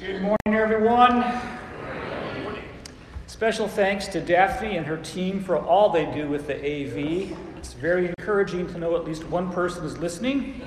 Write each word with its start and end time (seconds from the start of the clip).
Good 0.00 0.22
morning, 0.22 0.60
everyone. 0.60 1.24
Special 3.28 3.68
thanks 3.68 4.08
to 4.08 4.20
Daphne 4.20 4.76
and 4.76 4.84
her 4.84 4.96
team 4.96 5.40
for 5.40 5.56
all 5.56 5.88
they 5.88 6.04
do 6.12 6.28
with 6.28 6.48
the 6.48 6.56
AV. 6.56 7.38
It's 7.56 7.74
very 7.74 8.08
encouraging 8.08 8.66
to 8.72 8.78
know 8.78 8.96
at 8.96 9.04
least 9.04 9.22
one 9.24 9.52
person 9.52 9.84
is 9.84 9.96
listening. 9.96 10.60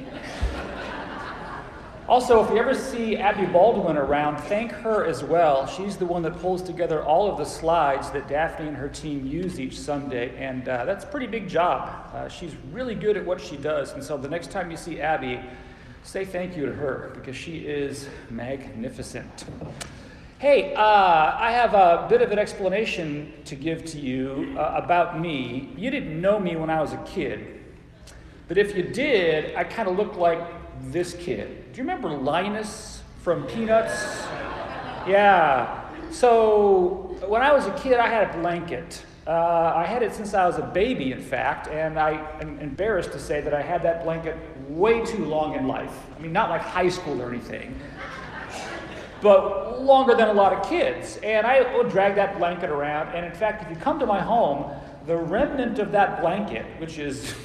Also, 2.07 2.41
if 2.41 2.49
you 2.51 2.57
ever 2.57 2.73
see 2.73 3.17
Abby 3.17 3.45
Baldwin 3.45 3.97
around, 3.97 4.37
thank 4.37 4.71
her 4.71 5.05
as 5.05 5.25
well. 5.25 5.67
She's 5.67 5.97
the 5.97 6.05
one 6.05 6.21
that 6.21 6.39
pulls 6.39 6.63
together 6.63 7.03
all 7.03 7.29
of 7.29 7.37
the 7.37 7.43
slides 7.43 8.09
that 8.11 8.29
Daphne 8.29 8.69
and 8.69 8.77
her 8.77 8.87
team 8.87 9.27
use 9.27 9.59
each 9.59 9.77
Sunday, 9.77 10.33
and 10.37 10.69
uh, 10.69 10.85
that's 10.85 11.03
a 11.03 11.07
pretty 11.07 11.27
big 11.27 11.49
job. 11.49 12.09
Uh, 12.13 12.29
she's 12.29 12.55
really 12.71 12.95
good 12.95 13.17
at 13.17 13.25
what 13.25 13.41
she 13.41 13.57
does, 13.57 13.91
and 13.91 14.01
so 14.01 14.17
the 14.17 14.29
next 14.29 14.51
time 14.51 14.71
you 14.71 14.77
see 14.77 15.01
Abby, 15.01 15.41
say 16.07 16.23
thank 16.23 16.55
you 16.55 16.65
to 16.65 16.71
her 16.71 17.11
because 17.13 17.35
she 17.35 17.57
is 17.57 18.07
magnificent. 18.29 19.43
Hey, 20.39 20.73
uh, 20.73 20.81
I 20.81 21.51
have 21.51 21.73
a 21.73 22.07
bit 22.07 22.21
of 22.21 22.31
an 22.31 22.39
explanation 22.39 23.33
to 23.43 23.55
give 23.55 23.83
to 23.87 23.99
you 23.99 24.55
uh, 24.57 24.81
about 24.81 25.19
me. 25.19 25.73
You 25.75 25.91
didn't 25.91 26.21
know 26.21 26.39
me 26.39 26.55
when 26.55 26.69
I 26.69 26.79
was 26.79 26.93
a 26.93 27.03
kid, 27.05 27.61
but 28.47 28.57
if 28.57 28.77
you 28.77 28.83
did, 28.83 29.53
I 29.55 29.65
kind 29.65 29.89
of 29.89 29.97
looked 29.97 30.15
like 30.15 30.39
this 30.91 31.13
kid. 31.13 31.73
Do 31.73 31.77
you 31.77 31.83
remember 31.83 32.09
Linus 32.09 33.03
from 33.21 33.45
Peanuts? 33.47 34.23
Yeah. 35.05 35.89
So 36.11 37.17
when 37.27 37.41
I 37.41 37.51
was 37.51 37.65
a 37.65 37.73
kid, 37.79 37.95
I 37.95 38.07
had 38.07 38.33
a 38.33 38.37
blanket. 38.39 39.03
Uh, 39.27 39.73
I 39.75 39.85
had 39.85 40.03
it 40.03 40.15
since 40.15 40.33
I 40.33 40.47
was 40.47 40.57
a 40.57 40.61
baby, 40.61 41.11
in 41.11 41.21
fact, 41.21 41.67
and 41.67 41.99
I 41.99 42.25
am 42.39 42.59
embarrassed 42.59 43.11
to 43.11 43.19
say 43.19 43.41
that 43.41 43.53
I 43.53 43.61
had 43.61 43.83
that 43.83 44.05
blanket 44.05 44.37
way 44.69 45.05
too 45.05 45.25
long 45.25 45.55
in 45.55 45.67
life. 45.67 45.91
I 46.15 46.21
mean, 46.21 46.31
not 46.31 46.49
like 46.49 46.61
high 46.61 46.87
school 46.87 47.21
or 47.21 47.27
anything, 47.27 47.77
but 49.21 49.83
longer 49.83 50.15
than 50.15 50.29
a 50.29 50.33
lot 50.33 50.53
of 50.53 50.69
kids. 50.69 51.17
And 51.23 51.45
I 51.45 51.75
would 51.75 51.89
drag 51.89 52.15
that 52.15 52.37
blanket 52.37 52.69
around, 52.69 53.13
and 53.13 53.25
in 53.25 53.33
fact, 53.33 53.63
if 53.63 53.69
you 53.69 53.75
come 53.75 53.99
to 53.99 54.05
my 54.05 54.21
home, 54.21 54.71
the 55.07 55.17
remnant 55.17 55.77
of 55.79 55.91
that 55.91 56.21
blanket, 56.21 56.65
which 56.79 56.97
is 56.97 57.35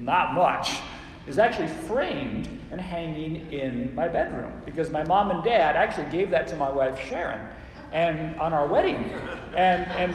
not 0.00 0.32
much, 0.32 0.78
is 1.26 1.38
actually 1.38 1.68
framed 1.68 2.48
and 2.70 2.80
hanging 2.80 3.52
in 3.52 3.94
my 3.94 4.08
bedroom 4.08 4.50
because 4.64 4.88
my 4.88 5.04
mom 5.04 5.30
and 5.30 5.44
dad 5.44 5.76
actually 5.76 6.10
gave 6.10 6.30
that 6.30 6.48
to 6.48 6.56
my 6.56 6.70
wife 6.70 6.98
Sharon 7.06 7.46
and 7.92 8.38
on 8.40 8.52
our 8.52 8.66
wedding 8.66 9.10
and 9.56 9.86
and 9.92 10.12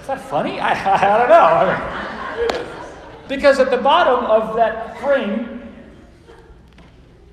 is 0.00 0.06
that 0.06 0.20
funny 0.28 0.58
I, 0.60 0.72
I 0.94 1.18
don't 1.18 1.28
know 1.28 2.68
because 3.28 3.58
at 3.58 3.70
the 3.70 3.78
bottom 3.78 4.24
of 4.24 4.56
that 4.56 4.98
frame 5.00 5.62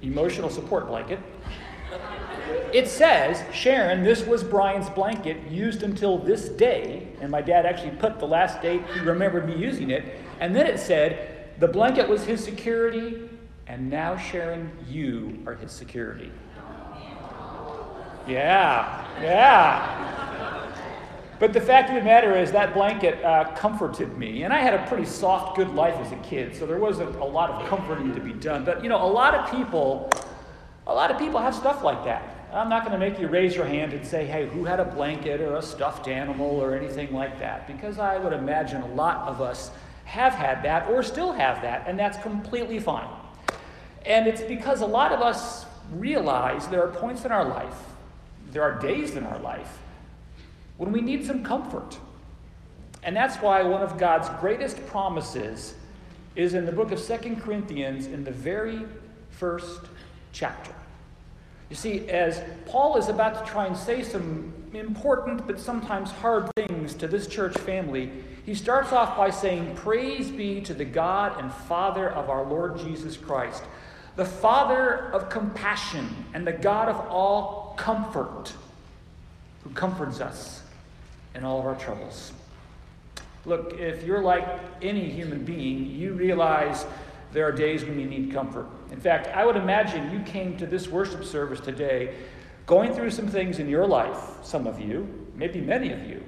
emotional 0.01 0.49
support 0.49 0.87
blanket 0.87 1.19
it 2.71 2.87
says, 2.87 3.43
Sharon, 3.53 4.03
this 4.03 4.25
was 4.25 4.43
Brian's 4.43 4.89
blanket 4.89 5.37
used 5.49 5.81
until 5.81 6.17
this 6.17 6.49
day. 6.49 7.07
And 7.19 7.31
my 7.31 7.41
dad 7.41 7.65
actually 7.65 7.95
put 7.97 8.19
the 8.19 8.27
last 8.27 8.61
date 8.61 8.81
he 8.93 8.99
remembered 8.99 9.47
me 9.47 9.55
using 9.55 9.89
it. 9.89 10.05
And 10.39 10.55
then 10.55 10.67
it 10.67 10.79
said, 10.79 11.49
the 11.59 11.67
blanket 11.67 12.07
was 12.07 12.23
his 12.25 12.43
security, 12.43 13.29
and 13.69 13.87
now, 13.87 14.17
Sharon, 14.17 14.71
you 14.87 15.43
are 15.45 15.53
his 15.53 15.71
security. 15.71 16.31
Yeah, 18.27 19.05
yeah. 19.21 20.75
But 21.39 21.53
the 21.53 21.61
fact 21.61 21.89
of 21.89 21.95
the 21.95 22.01
matter 22.01 22.35
is, 22.35 22.51
that 22.51 22.73
blanket 22.73 23.23
uh, 23.23 23.51
comforted 23.55 24.17
me. 24.17 24.43
And 24.43 24.51
I 24.51 24.59
had 24.59 24.73
a 24.73 24.85
pretty 24.87 25.05
soft, 25.05 25.55
good 25.55 25.69
life 25.69 25.95
as 25.95 26.11
a 26.11 26.17
kid, 26.17 26.55
so 26.55 26.65
there 26.65 26.79
wasn't 26.79 27.15
a 27.17 27.23
lot 27.23 27.51
of 27.51 27.69
comforting 27.69 28.13
to 28.15 28.19
be 28.19 28.33
done. 28.33 28.65
But, 28.65 28.83
you 28.83 28.89
know, 28.89 29.01
a 29.01 29.07
lot 29.07 29.35
of 29.35 29.49
people, 29.49 30.09
a 30.87 30.93
lot 30.93 31.11
of 31.11 31.19
people 31.19 31.39
have 31.39 31.53
stuff 31.53 31.83
like 31.83 32.03
that. 32.05 32.47
I'm 32.51 32.69
not 32.69 32.83
going 32.83 32.99
to 32.99 32.99
make 32.99 33.19
you 33.19 33.27
raise 33.27 33.55
your 33.55 33.65
hand 33.65 33.93
and 33.93 34.05
say, 34.05 34.25
hey, 34.25 34.49
who 34.49 34.65
had 34.65 34.79
a 34.79 34.85
blanket 34.85 35.41
or 35.41 35.58
a 35.58 35.61
stuffed 35.61 36.08
animal 36.08 36.47
or 36.47 36.75
anything 36.75 37.13
like 37.13 37.39
that, 37.39 37.67
because 37.67 37.99
I 37.99 38.17
would 38.17 38.33
imagine 38.33 38.81
a 38.81 38.93
lot 38.95 39.27
of 39.27 39.41
us 39.41 39.69
have 40.05 40.33
had 40.33 40.63
that 40.63 40.89
or 40.89 41.03
still 41.03 41.31
have 41.31 41.61
that, 41.61 41.83
and 41.87 41.99
that's 41.99 42.17
completely 42.23 42.79
fine. 42.79 43.08
And 44.05 44.27
it's 44.27 44.42
because 44.42 44.82
a 44.82 44.86
lot 44.86 45.11
of 45.11 45.21
us 45.21 45.65
realize 45.93 46.67
there 46.67 46.83
are 46.83 46.92
points 46.92 47.26
in 47.26 47.32
our 47.32 47.45
life, 47.45 47.76
there 48.52 48.64
are 48.64 48.80
days 48.80 49.15
in 49.15 49.23
our 49.23 49.39
life, 49.39 49.80
when 50.77 50.92
we 50.92 51.02
need 51.02 51.26
some 51.26 51.43
comfort. 51.43 51.98
And 53.04 53.15
that's 53.15 53.38
why 53.38 53.64
one 53.64 53.82
of 53.82 53.98
God's 53.98 54.30
greatest 54.39 54.86
promises 54.88 55.76
is 56.36 56.54
in 56.54 56.65
the 56.65 56.71
book 56.71 56.92
of 56.92 56.99
Second 56.99 57.42
Corinthians 57.42 58.08
in 58.08 58.23
the 58.23 58.32
very 58.32 58.82
first 59.32 59.82
chapter. 60.32 60.73
You 61.70 61.76
see, 61.76 62.09
as 62.09 62.42
Paul 62.65 62.98
is 62.98 63.09
about 63.09 63.45
to 63.45 63.52
try 63.52 63.67
and 63.67 63.77
say 63.77 64.04
some 64.04 64.54
important 64.73 65.45
but 65.45 65.59
sometimes 65.59 66.11
hard 66.11 66.49
things 66.55 66.95
to 66.95 67.08
this 67.08 67.27
church 67.27 67.55
family, 67.59 68.11
he 68.45 68.55
starts 68.55 68.92
off 68.92 69.15
by 69.15 69.30
saying, 69.30 69.76
Praise 69.76 70.30
be 70.30 70.61
to 70.61 70.73
the 70.73 70.86
God 70.86 71.39
and 71.39 71.52
Father 71.52 72.09
of 72.09 72.30
our 72.30 72.43
Lord 72.43 72.80
Jesus 72.80 73.17
Christ, 73.17 73.64
the 74.19 74.25
Father 74.25 75.09
of 75.13 75.30
compassion 75.30 76.25
and 76.33 76.45
the 76.45 76.52
God 76.52 76.89
of 76.89 76.99
all 77.07 77.73
comfort, 77.77 78.52
who 79.63 79.69
comforts 79.69 80.19
us 80.19 80.61
in 81.35 81.45
all 81.45 81.57
of 81.57 81.65
our 81.65 81.75
troubles. 81.75 82.33
Look, 83.45 83.79
if 83.79 84.03
you're 84.03 84.21
like 84.21 84.45
any 84.81 85.09
human 85.09 85.45
being, 85.45 85.85
you 85.85 86.11
realize 86.15 86.85
there 87.31 87.47
are 87.47 87.53
days 87.53 87.85
when 87.85 87.97
you 87.97 88.08
need 88.08 88.33
comfort. 88.33 88.65
In 88.91 88.99
fact, 88.99 89.27
I 89.27 89.45
would 89.45 89.55
imagine 89.55 90.11
you 90.11 90.19
came 90.25 90.58
to 90.58 90.65
this 90.65 90.89
worship 90.89 91.23
service 91.23 91.61
today 91.61 92.13
going 92.65 92.93
through 92.93 93.11
some 93.11 93.29
things 93.29 93.59
in 93.59 93.69
your 93.69 93.87
life, 93.87 94.19
some 94.43 94.67
of 94.67 94.81
you, 94.81 95.08
maybe 95.35 95.61
many 95.61 95.93
of 95.93 96.03
you, 96.03 96.21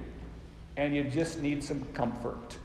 and 0.78 0.96
you 0.96 1.04
just 1.04 1.42
need 1.42 1.62
some 1.62 1.84
comfort. 1.92 2.56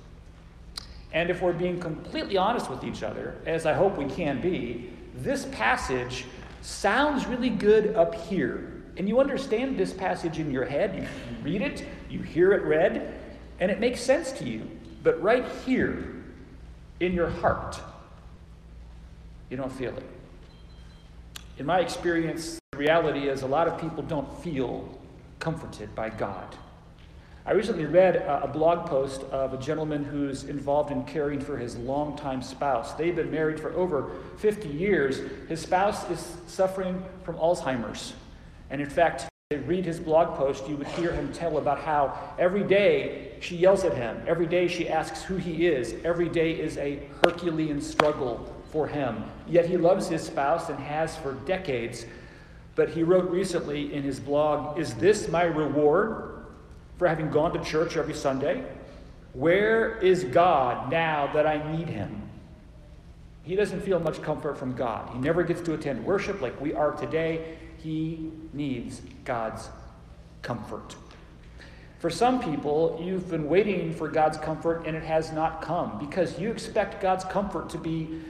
And 1.11 1.29
if 1.29 1.41
we're 1.41 1.51
being 1.51 1.81
completely 1.81 2.37
honest 2.37 2.69
with 2.69 2.85
each 2.85 3.03
other, 3.03 3.35
as 3.45 3.65
I 3.65 3.73
hope 3.73 3.97
we 3.97 4.05
can 4.05 4.39
be, 4.39 4.93
this 5.17 5.45
passage 5.45 6.25
sounds 6.61 7.25
really 7.25 7.49
good 7.49 7.95
up 7.95 8.15
here. 8.15 8.73
And 8.97 9.07
you 9.07 9.19
understand 9.19 9.77
this 9.77 9.93
passage 9.93 10.39
in 10.39 10.51
your 10.51 10.65
head, 10.65 10.95
you 10.95 11.07
read 11.43 11.61
it, 11.61 11.85
you 12.09 12.21
hear 12.21 12.53
it 12.53 12.63
read, 12.63 13.19
and 13.59 13.69
it 13.69 13.79
makes 13.79 14.01
sense 14.01 14.31
to 14.33 14.43
you. 14.43 14.69
But 15.03 15.21
right 15.21 15.45
here, 15.65 16.15
in 16.99 17.13
your 17.13 17.29
heart, 17.29 17.79
you 19.49 19.57
don't 19.57 19.71
feel 19.71 19.95
it. 19.95 20.03
In 21.57 21.65
my 21.65 21.79
experience, 21.79 22.59
the 22.71 22.77
reality 22.77 23.29
is 23.29 23.43
a 23.43 23.47
lot 23.47 23.67
of 23.67 23.79
people 23.79 24.03
don't 24.03 24.43
feel 24.43 24.99
comforted 25.39 25.93
by 25.95 26.09
God. 26.09 26.55
I 27.47 27.53
recently 27.53 27.85
read 27.85 28.17
a, 28.17 28.45
blog 28.45 28.89
post 28.89 29.23
of 29.31 29.53
a 29.53 29.57
gentleman 29.57 30.03
who's 30.03 30.43
involved 30.43 30.91
in 30.91 31.05
caring 31.05 31.39
for 31.39 31.55
his 31.55 31.77
longtime 31.77 32.41
spouse. 32.41 32.93
They've 32.95 33.15
been 33.15 33.31
married 33.31 33.57
for 33.57 33.71
over 33.71 34.11
50 34.39 34.67
years. 34.67 35.21
His 35.47 35.61
spouse 35.61 36.11
is 36.11 36.35
suffering 36.47 37.01
from 37.23 37.37
Alzheimer's. 37.37 38.15
And 38.69 38.81
in 38.81 38.89
fact, 38.89 39.29
if 39.49 39.61
you 39.61 39.65
read 39.65 39.85
his 39.85 39.97
blog 39.97 40.35
post, 40.35 40.67
you 40.67 40.75
would 40.75 40.87
hear 40.87 41.13
him 41.13 41.31
tell 41.31 41.57
about 41.57 41.79
how 41.79 42.19
every 42.37 42.63
day 42.65 43.37
she 43.39 43.55
yells 43.55 43.85
at 43.85 43.93
him, 43.93 44.21
every 44.27 44.45
day 44.45 44.67
she 44.67 44.89
asks 44.89 45.23
who 45.23 45.37
he 45.37 45.67
is, 45.67 45.95
every 46.03 46.27
day 46.27 46.51
is 46.51 46.75
a 46.77 46.99
Herculean 47.23 47.79
struggle 47.79 48.53
for 48.73 48.87
him. 48.87 49.23
Yet 49.47 49.67
he 49.67 49.77
loves 49.77 50.09
his 50.09 50.21
spouse 50.21 50.67
and 50.67 50.77
has 50.79 51.15
for 51.15 51.31
decades. 51.45 52.05
But 52.75 52.89
he 52.89 53.03
wrote 53.03 53.31
recently 53.31 53.93
in 53.93 54.03
his 54.03 54.19
blog 54.19 54.77
Is 54.77 54.95
this 54.95 55.29
my 55.29 55.43
reward 55.43 56.36
for 56.97 57.07
having 57.07 57.29
gone 57.29 57.53
to 57.53 57.63
church 57.63 57.97
every 57.97 58.13
Sunday? 58.13 58.63
Where 59.33 59.97
is 59.99 60.23
God 60.23 60.91
now 60.91 61.31
that 61.33 61.45
I 61.45 61.71
need 61.75 61.87
him? 61.87 62.23
He 63.43 63.55
doesn't 63.55 63.81
feel 63.81 63.99
much 63.99 64.21
comfort 64.21 64.57
from 64.57 64.75
God. 64.75 65.09
He 65.13 65.19
never 65.19 65.43
gets 65.43 65.61
to 65.61 65.73
attend 65.73 66.03
worship 66.03 66.41
like 66.41 66.59
we 66.59 66.73
are 66.73 66.91
today. 66.91 67.57
He 67.77 68.31
needs 68.51 69.01
God's 69.23 69.69
comfort. 70.41 70.95
For 71.99 72.09
some 72.09 72.41
people, 72.41 72.99
you've 73.03 73.29
been 73.29 73.47
waiting 73.47 73.93
for 73.93 74.07
God's 74.07 74.37
comfort 74.37 74.85
and 74.85 74.95
it 74.95 75.03
has 75.03 75.31
not 75.31 75.61
come 75.61 75.97
because 75.97 76.39
you 76.39 76.51
expect 76.51 77.01
God's 77.01 77.23
comfort 77.23 77.69
to 77.69 77.77
be 77.77 78.21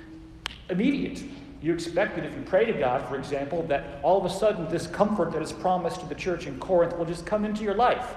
immediate. 0.69 1.23
You 1.61 1.73
expect 1.73 2.15
that 2.15 2.25
if 2.25 2.35
you 2.35 2.43
pray 2.43 2.65
to 2.65 2.73
God, 2.73 3.07
for 3.09 3.17
example, 3.17 3.63
that 3.63 3.99
all 4.03 4.23
of 4.23 4.25
a 4.25 4.33
sudden 4.33 4.69
this 4.69 4.87
comfort 4.87 5.31
that 5.31 5.41
is 5.41 5.51
promised 5.51 5.99
to 6.01 6.05
the 6.05 6.15
church 6.15 6.45
in 6.45 6.59
Corinth 6.59 6.97
will 6.97 7.05
just 7.05 7.25
come 7.25 7.43
into 7.43 7.63
your 7.63 7.73
life. 7.73 8.15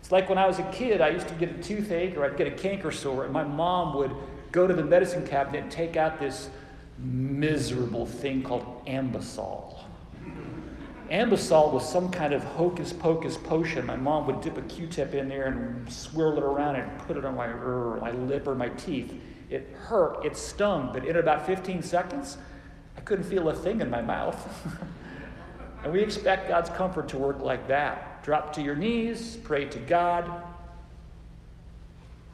It's 0.00 0.10
like 0.10 0.28
when 0.28 0.38
I 0.38 0.46
was 0.46 0.58
a 0.58 0.70
kid, 0.72 1.00
I 1.00 1.10
used 1.10 1.28
to 1.28 1.34
get 1.34 1.50
a 1.50 1.62
toothache 1.62 2.16
or 2.16 2.24
I'd 2.24 2.36
get 2.36 2.46
a 2.46 2.52
canker 2.52 2.90
sore, 2.90 3.24
and 3.24 3.32
my 3.32 3.44
mom 3.44 3.94
would 3.96 4.14
go 4.50 4.66
to 4.66 4.74
the 4.74 4.84
medicine 4.84 5.26
cabinet 5.26 5.62
and 5.62 5.70
take 5.70 5.96
out 5.96 6.18
this 6.18 6.50
miserable 6.98 8.06
thing 8.06 8.42
called 8.42 8.84
Anbesol. 8.86 9.78
Anbesol 11.10 11.72
was 11.72 11.88
some 11.88 12.10
kind 12.10 12.32
of 12.32 12.44
hocus 12.44 12.92
pocus 12.92 13.36
potion. 13.36 13.84
My 13.84 13.96
mom 13.96 14.26
would 14.26 14.40
dip 14.40 14.56
a 14.56 14.62
Q-tip 14.62 15.12
in 15.12 15.28
there 15.28 15.46
and 15.46 15.92
swirl 15.92 16.36
it 16.36 16.42
around 16.44 16.76
and 16.76 16.98
put 17.00 17.16
it 17.16 17.24
on 17.24 17.34
my, 17.34 17.46
er, 17.46 17.98
my 18.00 18.12
lip 18.12 18.46
or 18.46 18.54
my 18.54 18.68
teeth. 18.70 19.12
It 19.48 19.74
hurt, 19.74 20.24
it 20.24 20.36
stung, 20.36 20.90
but 20.92 21.04
in 21.04 21.16
about 21.16 21.46
15 21.46 21.82
seconds, 21.82 22.38
I 22.96 23.00
couldn't 23.00 23.24
feel 23.24 23.48
a 23.48 23.54
thing 23.54 23.80
in 23.80 23.90
my 23.90 24.00
mouth. 24.00 24.38
and 25.82 25.92
we 25.92 26.00
expect 26.00 26.48
God's 26.48 26.70
comfort 26.70 27.08
to 27.08 27.18
work 27.18 27.40
like 27.40 27.66
that. 27.66 28.09
Drop 28.22 28.52
to 28.54 28.62
your 28.62 28.76
knees, 28.76 29.38
pray 29.42 29.64
to 29.66 29.78
God. 29.78 30.30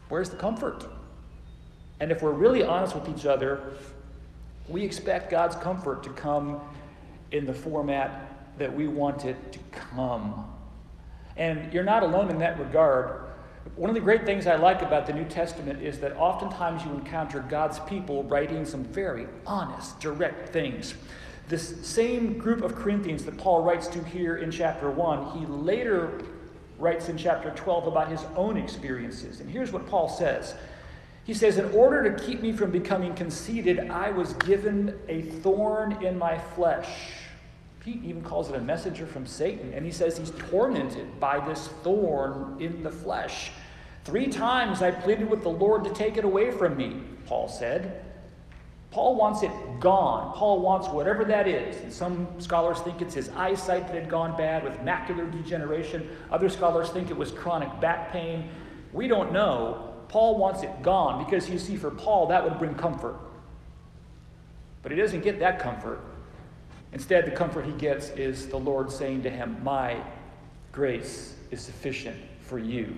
Where's 0.09 0.31
the 0.31 0.37
comfort? 0.37 0.85
And 2.01 2.11
if 2.11 2.23
we're 2.23 2.33
really 2.33 2.63
honest 2.63 2.95
with 2.95 3.09
each 3.09 3.27
other, 3.27 3.61
we 4.69 4.83
expect 4.83 5.31
God's 5.31 5.57
comfort 5.57 6.03
to 6.05 6.11
come 6.11 6.61
in 7.33 7.47
the 7.47 7.55
format 7.55 8.33
that 8.59 8.75
we 8.75 8.89
want 8.89 9.25
it 9.25 9.53
to 9.53 9.59
come. 9.71 10.45
And 11.37 11.73
you're 11.73 11.85
not 11.85 12.03
alone 12.03 12.31
in 12.31 12.39
that 12.39 12.59
regard. 12.59 13.21
One 13.75 13.91
of 13.91 13.95
the 13.95 14.01
great 14.01 14.25
things 14.25 14.47
I 14.47 14.57
like 14.57 14.83
about 14.83 15.07
the 15.07 15.13
New 15.13 15.25
Testament 15.25 15.83
is 15.83 15.99
that 16.01 16.17
oftentimes 16.17 16.85
you 16.85 16.91
encounter 16.93 17.41
God's 17.41 17.79
people 17.81 18.25
writing 18.25 18.65
some 18.65 18.85
very 18.85 19.27
honest, 19.47 20.01
direct 20.01 20.51
things. 20.51 20.95
This 21.49 21.87
same 21.87 22.39
group 22.39 22.63
of 22.63 22.75
Corinthians 22.75 23.25
that 23.25 23.39
Paul 23.39 23.63
writes 23.63 23.87
to 23.89 24.03
here 24.03 24.39
in 24.39 24.51
chapter 24.51 24.91
1, 24.91 25.39
he 25.39 25.47
later 25.47 26.23
writes 26.79 27.09
in 27.09 27.17
chapter 27.17 27.51
12 27.51 27.87
about 27.87 28.09
his 28.09 28.25
own 28.35 28.57
experiences. 28.57 29.41
And 29.41 29.49
here's 29.49 29.73
what 29.73 29.87
Paul 29.87 30.09
says 30.09 30.57
He 31.25 31.35
says, 31.35 31.59
In 31.59 31.71
order 31.73 32.11
to 32.11 32.25
keep 32.25 32.43
me 32.43 32.53
from 32.53 32.71
becoming 32.71 33.15
conceited, 33.15 33.91
I 33.91 34.11
was 34.11 34.33
given 34.35 34.99
a 35.09 35.23
thorn 35.23 36.05
in 36.05 36.19
my 36.19 36.37
flesh. 36.37 36.89
He 37.85 38.01
even 38.05 38.23
calls 38.23 38.49
it 38.49 38.57
a 38.57 38.61
messenger 38.61 39.07
from 39.07 39.27
Satan. 39.27 39.73
And 39.73 39.87
he 39.87 39.93
says 39.93 40.19
he's 40.19 40.33
tormented 40.51 41.21
by 41.21 41.39
this 41.47 41.69
thorn 41.85 42.57
in 42.59 42.83
the 42.83 42.91
flesh. 42.91 43.53
Three 44.05 44.27
times 44.27 44.83
I 44.83 44.91
pleaded 44.91 45.31
with 45.31 45.45
the 45.45 45.49
Lord 45.51 45.85
to 45.85 45.91
take 45.91 46.17
it 46.17 46.25
away 46.25 46.51
from 46.51 46.77
me, 46.77 47.03
Paul 47.27 47.49
said. 47.49 48.06
Paul 48.91 49.17
wants 49.17 49.43
it 49.43 49.51
gone. 49.81 50.33
Paul 50.35 50.61
wants 50.61 50.89
whatever 50.89 51.25
that 51.25 51.47
is. 51.47 51.77
And 51.83 51.93
some 51.93 52.29
scholars 52.39 52.79
think 52.81 53.03
it's 53.03 53.15
his 53.15 53.29
eyesight 53.31 53.87
that 53.89 53.95
had 53.95 54.09
gone 54.09 54.37
bad 54.37 54.65
with 54.65 54.75
macular 54.79 55.31
degeneration. 55.31 56.09
Other 56.31 56.49
scholars 56.49 56.91
think 56.91 57.11
it 57.11 57.17
was 57.17 57.31
chronic 57.31 57.81
back 57.81 58.13
pain. 58.13 58.49
We 58.93 59.09
don't 59.09 59.33
know. 59.33 59.93
Paul 60.09 60.39
wants 60.39 60.63
it 60.63 60.83
gone 60.83 61.25
because 61.25 61.51
you 61.51 61.59
see, 61.59 61.77
for 61.77 61.91
Paul, 61.91 62.29
that 62.29 62.43
would 62.43 62.59
bring 62.59 62.75
comfort. 62.75 63.17
But 64.83 64.93
he 64.93 64.99
doesn't 64.99 65.23
get 65.23 65.41
that 65.41 65.59
comfort. 65.59 66.01
Instead, 66.93 67.27
the 67.27 67.33
comfort 67.33 67.67
he 67.67 67.73
gets 67.73 68.11
is 68.11 68.47
the 68.47 68.57
Lord 68.57 68.91
saying 68.91 69.23
to 69.25 69.31
him, 69.31 69.59
My 69.63 70.01
grace 70.73 71.35
is 71.51 71.61
sufficient 71.61 72.17
for 72.41 72.59
you. 72.59 72.97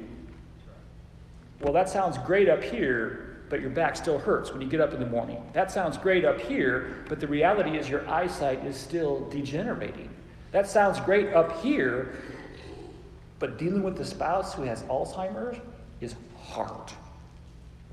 Well, 1.61 1.73
that 1.73 1.89
sounds 1.89 2.19
great 2.19 2.49
up 2.49 2.63
here, 2.63 3.28
but 3.49 3.61
your 3.61 3.71
back 3.71 3.97
still 3.97 4.19
hurts 4.19 4.53
when 4.53 4.61
you 4.61 4.69
get 4.69 4.81
up 4.81 4.93
in 4.93 5.01
the 5.01 5.07
morning. 5.07 5.43
That 5.53 5.71
sounds 5.71 5.97
great 5.97 6.25
up 6.25 6.41
here, 6.41 7.05
but 7.09 7.21
the 7.21 7.27
reality 7.27 7.77
is 7.77 7.89
your 7.89 8.09
eyesight 8.09 8.65
is 8.65 8.77
still 8.77 9.29
degenerating. 9.31 10.11
That 10.53 10.69
sounds 10.69 11.01
great 11.01 11.35
up 11.35 11.61
here, 11.63 12.15
but 13.39 13.59
dealing 13.59 13.83
with 13.83 13.97
the 13.97 14.05
spouse 14.05 14.55
who 14.55 14.63
has 14.63 14.83
Alzheimer's 14.85 15.59
is 16.01 16.15
hard. 16.37 16.93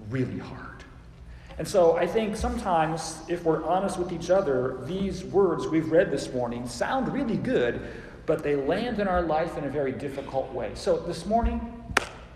Really 0.10 0.40
hard. 0.40 0.84
And 1.58 1.68
so 1.68 1.96
I 1.96 2.06
think 2.06 2.36
sometimes, 2.36 3.22
if 3.30 3.44
we're 3.44 3.64
honest 3.64 3.98
with 3.98 4.12
each 4.12 4.30
other, 4.30 4.78
these 4.84 5.24
words 5.24 5.68
we've 5.68 5.90
read 5.90 6.12
this 6.12 6.34
morning 6.34 6.68
sound 6.68 7.14
really 7.14 7.38
good, 7.38 7.80
but 8.26 8.44
they 8.44 8.56
land 8.56 9.00
in 9.00 9.08
our 9.08 9.22
life 9.22 9.58
in 9.58 9.64
a 9.64 9.70
very 9.70 9.94
difficult 9.94 10.52
way. 10.52 10.72
So 10.74 10.98
this 10.98 11.26
morning, 11.26 11.62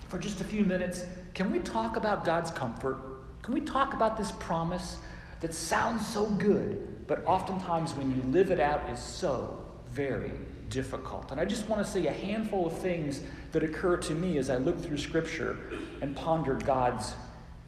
for 0.07 0.19
just 0.19 0.39
a 0.39 0.45
few 0.45 0.63
minutes, 0.63 1.05
can 1.33 1.51
we 1.51 1.59
talk 1.59 1.95
about 1.95 2.25
God's 2.25 2.51
comfort? 2.51 2.97
Can 3.41 3.53
we 3.53 3.61
talk 3.61 3.93
about 3.93 4.17
this 4.17 4.31
promise 4.33 4.97
that 5.41 5.53
sounds 5.53 6.05
so 6.05 6.25
good, 6.25 7.07
but 7.07 7.25
oftentimes 7.25 7.93
when 7.93 8.11
you 8.15 8.21
live 8.31 8.51
it 8.51 8.59
out 8.59 8.89
is 8.89 8.99
so 8.99 9.65
very 9.91 10.31
difficult? 10.69 11.31
And 11.31 11.39
I 11.39 11.45
just 11.45 11.67
want 11.67 11.85
to 11.85 11.89
say 11.89 12.07
a 12.07 12.11
handful 12.11 12.67
of 12.67 12.77
things 12.77 13.21
that 13.51 13.63
occur 13.63 13.97
to 13.97 14.13
me 14.13 14.37
as 14.37 14.49
I 14.49 14.57
look 14.57 14.81
through 14.83 14.97
Scripture 14.97 15.57
and 16.01 16.15
ponder 16.15 16.55
God's 16.55 17.13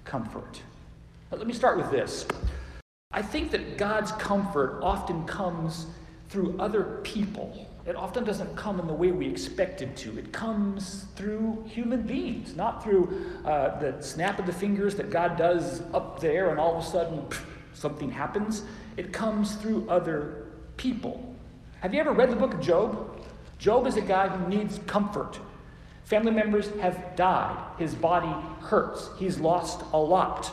comfort. 0.03 0.61
But 1.29 1.39
let 1.39 1.47
me 1.47 1.53
start 1.53 1.77
with 1.77 1.89
this. 1.91 2.27
I 3.11 3.21
think 3.21 3.51
that 3.51 3.77
God's 3.77 4.11
comfort 4.13 4.79
often 4.81 5.25
comes 5.25 5.87
through 6.29 6.57
other 6.59 6.99
people. 7.03 7.69
It 7.85 7.95
often 7.95 8.23
doesn't 8.23 8.55
come 8.55 8.79
in 8.79 8.85
the 8.85 8.93
way 8.93 9.11
we 9.11 9.27
expect 9.27 9.81
it 9.81 9.95
to. 9.97 10.17
It 10.17 10.31
comes 10.31 11.05
through 11.15 11.63
human 11.67 12.03
beings, 12.03 12.55
not 12.55 12.83
through 12.83 13.25
uh, 13.43 13.79
the 13.79 14.01
snap 14.01 14.37
of 14.37 14.45
the 14.45 14.53
fingers 14.53 14.95
that 14.95 15.09
God 15.09 15.35
does 15.35 15.81
up 15.93 16.19
there 16.19 16.51
and 16.51 16.59
all 16.59 16.77
of 16.77 16.83
a 16.83 16.87
sudden 16.87 17.23
pff, 17.23 17.43
something 17.73 18.11
happens. 18.11 18.63
It 18.97 19.11
comes 19.11 19.55
through 19.55 19.89
other 19.89 20.45
people. 20.77 21.35
Have 21.79 21.93
you 21.93 21.99
ever 21.99 22.11
read 22.11 22.29
the 22.29 22.35
book 22.35 22.53
of 22.53 22.61
Job? 22.61 23.19
Job 23.57 23.87
is 23.87 23.97
a 23.97 24.01
guy 24.01 24.27
who 24.27 24.47
needs 24.47 24.79
comfort. 24.85 25.39
Family 26.03 26.31
members 26.31 26.69
have 26.81 27.15
died. 27.15 27.57
His 27.79 27.95
body 27.95 28.31
hurts. 28.61 29.09
He's 29.17 29.39
lost 29.39 29.81
a 29.93 29.97
lot. 29.97 30.51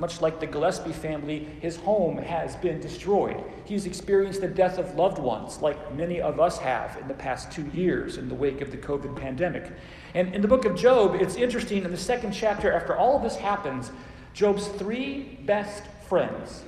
Much 0.00 0.22
like 0.22 0.40
the 0.40 0.46
Gillespie 0.46 0.92
family, 0.92 1.46
his 1.60 1.76
home 1.76 2.16
has 2.16 2.56
been 2.56 2.80
destroyed. 2.80 3.36
He's 3.66 3.84
experienced 3.84 4.40
the 4.40 4.48
death 4.48 4.78
of 4.78 4.94
loved 4.94 5.18
ones, 5.18 5.60
like 5.60 5.94
many 5.94 6.22
of 6.22 6.40
us 6.40 6.56
have 6.56 6.96
in 6.96 7.06
the 7.06 7.12
past 7.12 7.52
two 7.52 7.66
years 7.74 8.16
in 8.16 8.26
the 8.26 8.34
wake 8.34 8.62
of 8.62 8.70
the 8.70 8.78
COVID 8.78 9.14
pandemic. 9.14 9.70
And 10.14 10.34
in 10.34 10.40
the 10.40 10.48
book 10.48 10.64
of 10.64 10.74
Job, 10.74 11.16
it's 11.16 11.36
interesting, 11.36 11.84
in 11.84 11.90
the 11.90 11.98
second 11.98 12.32
chapter, 12.32 12.72
after 12.72 12.96
all 12.96 13.18
of 13.18 13.22
this 13.22 13.36
happens, 13.36 13.92
Job's 14.32 14.68
three 14.68 15.38
best 15.44 15.84
friends, 16.08 16.64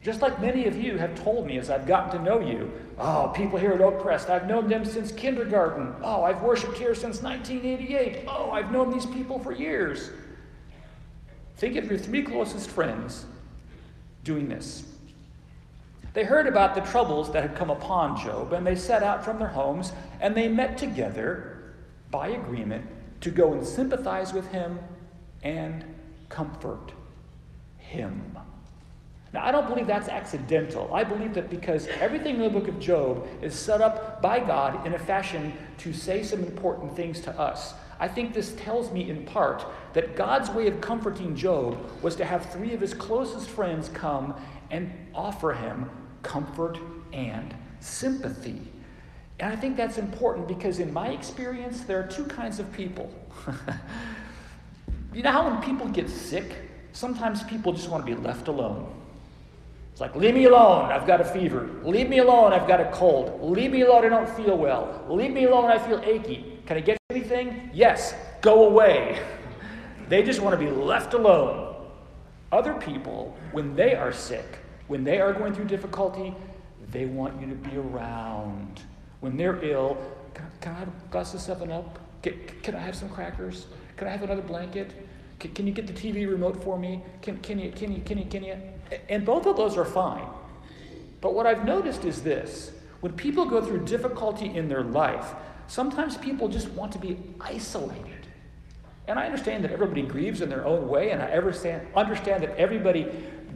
just 0.00 0.22
like 0.22 0.40
many 0.40 0.68
of 0.68 0.76
you 0.76 0.98
have 0.98 1.20
told 1.20 1.48
me 1.48 1.58
as 1.58 1.70
I've 1.70 1.84
gotten 1.84 2.16
to 2.16 2.22
know 2.22 2.38
you, 2.38 2.70
oh, 2.96 3.32
people 3.34 3.58
here 3.58 3.72
at 3.72 3.80
Oak 3.80 4.00
Crest, 4.00 4.30
I've 4.30 4.46
known 4.46 4.68
them 4.68 4.84
since 4.84 5.10
kindergarten. 5.10 5.96
Oh, 6.00 6.22
I've 6.22 6.42
worshiped 6.42 6.78
here 6.78 6.94
since 6.94 7.22
1988. 7.22 8.26
Oh, 8.28 8.52
I've 8.52 8.70
known 8.70 8.92
these 8.92 9.06
people 9.06 9.40
for 9.40 9.50
years. 9.50 10.10
Think 11.58 11.76
of 11.76 11.90
your 11.90 11.98
three 11.98 12.22
closest 12.22 12.70
friends 12.70 13.26
doing 14.24 14.48
this. 14.48 14.84
They 16.14 16.24
heard 16.24 16.46
about 16.46 16.74
the 16.74 16.80
troubles 16.80 17.32
that 17.32 17.42
had 17.42 17.56
come 17.56 17.70
upon 17.70 18.16
Job, 18.16 18.52
and 18.52 18.66
they 18.66 18.76
set 18.76 19.02
out 19.02 19.24
from 19.24 19.38
their 19.38 19.48
homes, 19.48 19.92
and 20.20 20.34
they 20.34 20.48
met 20.48 20.78
together 20.78 21.74
by 22.10 22.28
agreement 22.28 22.86
to 23.20 23.30
go 23.30 23.52
and 23.52 23.66
sympathize 23.66 24.32
with 24.32 24.48
him 24.48 24.78
and 25.42 25.84
comfort 26.28 26.92
him. 27.76 28.36
Now, 29.32 29.44
I 29.44 29.52
don't 29.52 29.68
believe 29.68 29.86
that's 29.86 30.08
accidental. 30.08 30.92
I 30.94 31.04
believe 31.04 31.34
that 31.34 31.50
because 31.50 31.86
everything 31.88 32.36
in 32.36 32.42
the 32.42 32.50
book 32.50 32.68
of 32.68 32.80
Job 32.80 33.26
is 33.42 33.54
set 33.54 33.80
up 33.80 34.22
by 34.22 34.40
God 34.40 34.86
in 34.86 34.94
a 34.94 34.98
fashion 34.98 35.52
to 35.78 35.92
say 35.92 36.22
some 36.22 36.40
important 36.40 36.96
things 36.96 37.20
to 37.22 37.38
us. 37.38 37.74
I 38.00 38.08
think 38.08 38.32
this 38.32 38.52
tells 38.52 38.92
me 38.92 39.10
in 39.10 39.24
part 39.24 39.66
that 39.92 40.14
God's 40.14 40.50
way 40.50 40.68
of 40.68 40.80
comforting 40.80 41.34
Job 41.34 41.78
was 42.02 42.14
to 42.16 42.24
have 42.24 42.50
three 42.52 42.72
of 42.72 42.80
his 42.80 42.94
closest 42.94 43.48
friends 43.48 43.88
come 43.88 44.34
and 44.70 44.92
offer 45.14 45.52
him 45.52 45.90
comfort 46.22 46.78
and 47.12 47.54
sympathy. 47.80 48.60
And 49.40 49.52
I 49.52 49.56
think 49.56 49.76
that's 49.76 49.98
important 49.98 50.48
because, 50.48 50.80
in 50.80 50.92
my 50.92 51.08
experience, 51.08 51.82
there 51.82 51.98
are 52.00 52.06
two 52.06 52.24
kinds 52.24 52.58
of 52.58 52.72
people. 52.72 53.12
you 55.14 55.22
know 55.22 55.30
how 55.30 55.48
when 55.48 55.62
people 55.62 55.86
get 55.88 56.08
sick, 56.10 56.56
sometimes 56.92 57.42
people 57.44 57.72
just 57.72 57.88
want 57.88 58.04
to 58.04 58.14
be 58.14 58.20
left 58.20 58.48
alone. 58.48 58.92
It's 59.92 60.00
like, 60.00 60.14
leave 60.14 60.34
me 60.34 60.44
alone, 60.44 60.92
I've 60.92 61.06
got 61.06 61.20
a 61.20 61.24
fever. 61.24 61.70
Leave 61.82 62.08
me 62.08 62.18
alone, 62.18 62.52
I've 62.52 62.68
got 62.68 62.80
a 62.80 62.90
cold. 62.92 63.40
Leave 63.42 63.72
me 63.72 63.82
alone, 63.82 64.04
I 64.04 64.08
don't 64.08 64.28
feel 64.28 64.56
well. 64.56 65.04
Leave 65.08 65.32
me 65.32 65.44
alone, 65.44 65.70
I 65.70 65.78
feel 65.78 66.00
achy. 66.04 66.57
Can 66.68 66.76
I 66.76 66.80
get 66.80 66.98
anything? 67.08 67.70
Yes, 67.72 68.14
go 68.42 68.68
away. 68.68 69.18
They 70.10 70.22
just 70.22 70.40
want 70.40 70.58
to 70.58 70.64
be 70.64 70.70
left 70.70 71.12
alone. 71.12 71.76
Other 72.50 72.72
people, 72.72 73.36
when 73.52 73.76
they 73.76 73.94
are 73.94 74.10
sick, 74.10 74.60
when 74.86 75.04
they 75.04 75.20
are 75.20 75.34
going 75.34 75.52
through 75.52 75.66
difficulty, 75.66 76.34
they 76.90 77.04
want 77.04 77.38
you 77.38 77.46
to 77.46 77.54
be 77.54 77.76
around. 77.76 78.80
When 79.20 79.36
they're 79.36 79.62
ill, 79.62 79.98
can, 80.32 80.46
can 80.62 80.72
I 80.74 81.10
glass 81.10 81.34
of 81.34 81.42
7 81.42 81.70
Up? 81.70 81.98
Can, 82.22 82.40
can, 82.62 82.74
I 82.74 82.80
have 82.80 82.94
some 82.94 83.10
crackers? 83.10 83.66
Can 83.98 84.08
I 84.08 84.12
have 84.12 84.22
another 84.22 84.40
blanket? 84.40 84.92
Can, 85.38 85.52
can 85.52 85.66
you 85.66 85.74
get 85.74 85.86
the 85.86 85.92
TV 85.92 86.26
remote 86.26 86.64
for 86.64 86.78
me? 86.78 87.02
Can, 87.20 87.36
can, 87.38 87.58
you, 87.58 87.70
can, 87.70 87.92
you, 87.92 88.00
can, 88.00 88.16
you, 88.16 88.24
can 88.24 88.44
you? 88.44 88.56
And 89.10 89.26
both 89.26 89.44
of 89.44 89.58
those 89.58 89.76
are 89.76 89.84
fine. 89.84 90.26
But 91.20 91.34
what 91.34 91.46
I've 91.46 91.66
noticed 91.66 92.06
is 92.06 92.22
this 92.22 92.72
when 93.00 93.12
people 93.12 93.44
go 93.44 93.62
through 93.62 93.84
difficulty 93.84 94.46
in 94.56 94.68
their 94.68 94.84
life, 94.84 95.34
sometimes 95.68 96.16
people 96.16 96.48
just 96.48 96.68
want 96.70 96.90
to 96.92 96.98
be 96.98 97.16
isolated. 97.40 98.26
And 99.06 99.18
I 99.18 99.24
understand 99.24 99.64
that 99.64 99.70
everybody 99.70 100.02
grieves 100.02 100.40
in 100.40 100.48
their 100.48 100.66
own 100.66 100.88
way, 100.88 101.12
and 101.12 101.22
I 101.22 101.30
understand 101.30 102.42
that 102.42 102.56
everybody 102.58 103.06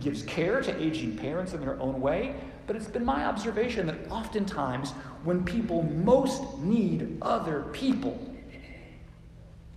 gives 0.00 0.22
care 0.22 0.62
to 0.62 0.82
aging 0.82 1.16
parents 1.16 1.52
in 1.52 1.60
their 1.60 1.78
own 1.80 2.00
way. 2.00 2.34
But 2.66 2.76
it's 2.76 2.86
been 2.86 3.04
my 3.04 3.24
observation 3.24 3.86
that 3.88 4.10
oftentimes, 4.10 4.92
when 5.24 5.44
people 5.44 5.82
most 5.82 6.58
need 6.58 7.18
other 7.20 7.64
people, 7.72 8.18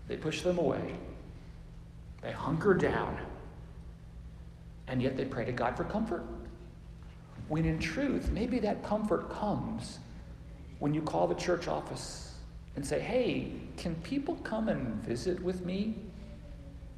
they 0.07 0.15
push 0.15 0.41
them 0.41 0.59
away, 0.59 0.95
they 2.21 2.31
hunker 2.31 2.73
down, 2.73 3.17
and 4.87 5.01
yet 5.01 5.17
they 5.17 5.25
pray 5.25 5.45
to 5.45 5.51
God 5.51 5.75
for 5.75 5.83
comfort. 5.83 6.23
When 7.47 7.65
in 7.65 7.79
truth, 7.79 8.29
maybe 8.31 8.59
that 8.59 8.83
comfort 8.83 9.29
comes 9.29 9.99
when 10.85 10.93
you 10.93 11.01
call 11.01 11.25
the 11.25 11.33
church 11.33 11.67
office 11.67 12.35
and 12.75 12.85
say, 12.85 12.99
hey, 12.99 13.51
can 13.75 13.95
people 14.03 14.35
come 14.43 14.69
and 14.69 15.03
visit 15.03 15.41
with 15.41 15.65
me? 15.65 15.95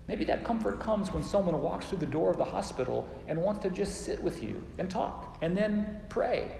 Maybe 0.10 0.25
that 0.25 0.44
comfort 0.44 0.82
comes 0.82 1.13
when 1.13 1.24
someone 1.24 1.62
walks 1.62 1.86
through 1.86 2.00
the 2.00 2.06
door 2.06 2.29
of 2.29 2.38
the 2.38 2.44
hospital 2.44 3.08
and 3.29 3.41
wants 3.41 3.63
to 3.63 3.70
just 3.70 4.03
sit 4.03 4.22
with 4.22 4.44
you 4.44 4.62
and 4.77 4.89
talk 4.89 5.38
and 5.41 5.56
then 5.56 6.01
pray. 6.10 6.51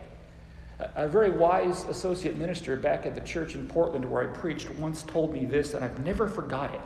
A 0.96 1.06
very 1.06 1.30
wise 1.30 1.84
associate 1.90 2.38
minister 2.38 2.78
back 2.78 3.06
at 3.06 3.14
the 3.14 3.20
church 3.20 3.56
in 3.56 3.68
Portland 3.68 4.10
where 4.10 4.24
I 4.24 4.28
preached 4.28 4.70
once 4.76 5.04
told 5.04 5.34
me 5.34 5.44
this, 5.44 5.74
and 5.74 5.84
I've 5.84 6.00
never 6.06 6.30
forgot 6.30 6.74
it. 6.74 6.82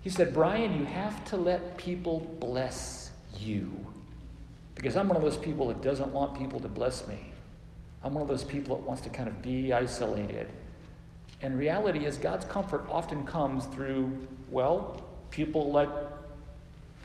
He 0.00 0.10
said, 0.10 0.34
Brian, 0.34 0.76
you 0.80 0.84
have 0.84 1.24
to 1.26 1.36
let 1.36 1.76
people 1.76 2.18
bless 2.40 3.12
you. 3.38 3.70
Because 4.74 4.96
I'm 4.96 5.06
one 5.06 5.16
of 5.16 5.22
those 5.22 5.36
people 5.36 5.68
that 5.68 5.80
doesn't 5.80 6.12
want 6.12 6.36
people 6.36 6.58
to 6.58 6.68
bless 6.68 7.06
me. 7.06 7.29
I'm 8.02 8.14
one 8.14 8.22
of 8.22 8.28
those 8.28 8.44
people 8.44 8.76
that 8.76 8.86
wants 8.86 9.02
to 9.02 9.10
kind 9.10 9.28
of 9.28 9.42
be 9.42 9.72
isolated. 9.72 10.48
And 11.42 11.58
reality 11.58 12.04
is, 12.06 12.16
God's 12.16 12.44
comfort 12.44 12.84
often 12.90 13.24
comes 13.26 13.66
through, 13.66 14.26
well, 14.50 15.02
people 15.30 15.70
like 15.70 15.88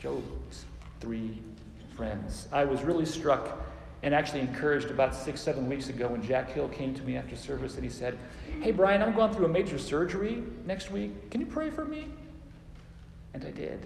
Job's 0.02 0.66
three 1.00 1.42
friends. 1.96 2.48
I 2.52 2.66
was 2.66 2.84
really 2.84 3.06
struck 3.06 3.62
and 4.04 4.14
actually 4.14 4.42
encouraged 4.42 4.92
about 4.92 5.16
six, 5.16 5.42
seven 5.42 5.68
weeks 5.68 5.90
ago 5.90 6.10
when 6.10 6.22
Jack 6.22 6.52
Hill 6.52 6.68
came 6.68 6.94
to 6.94 7.02
me 7.04 7.18
after 7.18 7.36
service 7.36 7.76
and 7.76 7.84
he 7.84 7.90
said, 7.90 8.18
Hey, 8.62 8.72
Brian, 8.72 9.02
I'm 9.02 9.16
going 9.16 9.34
through 9.34 9.46
a 9.46 9.50
major 9.50 9.80
surgery 9.80 10.44
next 10.66 10.92
week. 10.92 11.32
Can 11.32 11.42
you 11.42 11.48
pray 11.48 11.70
for 11.70 11.86
me? 11.86 12.08
And 13.34 13.44
I 13.44 13.52
did. 13.52 13.86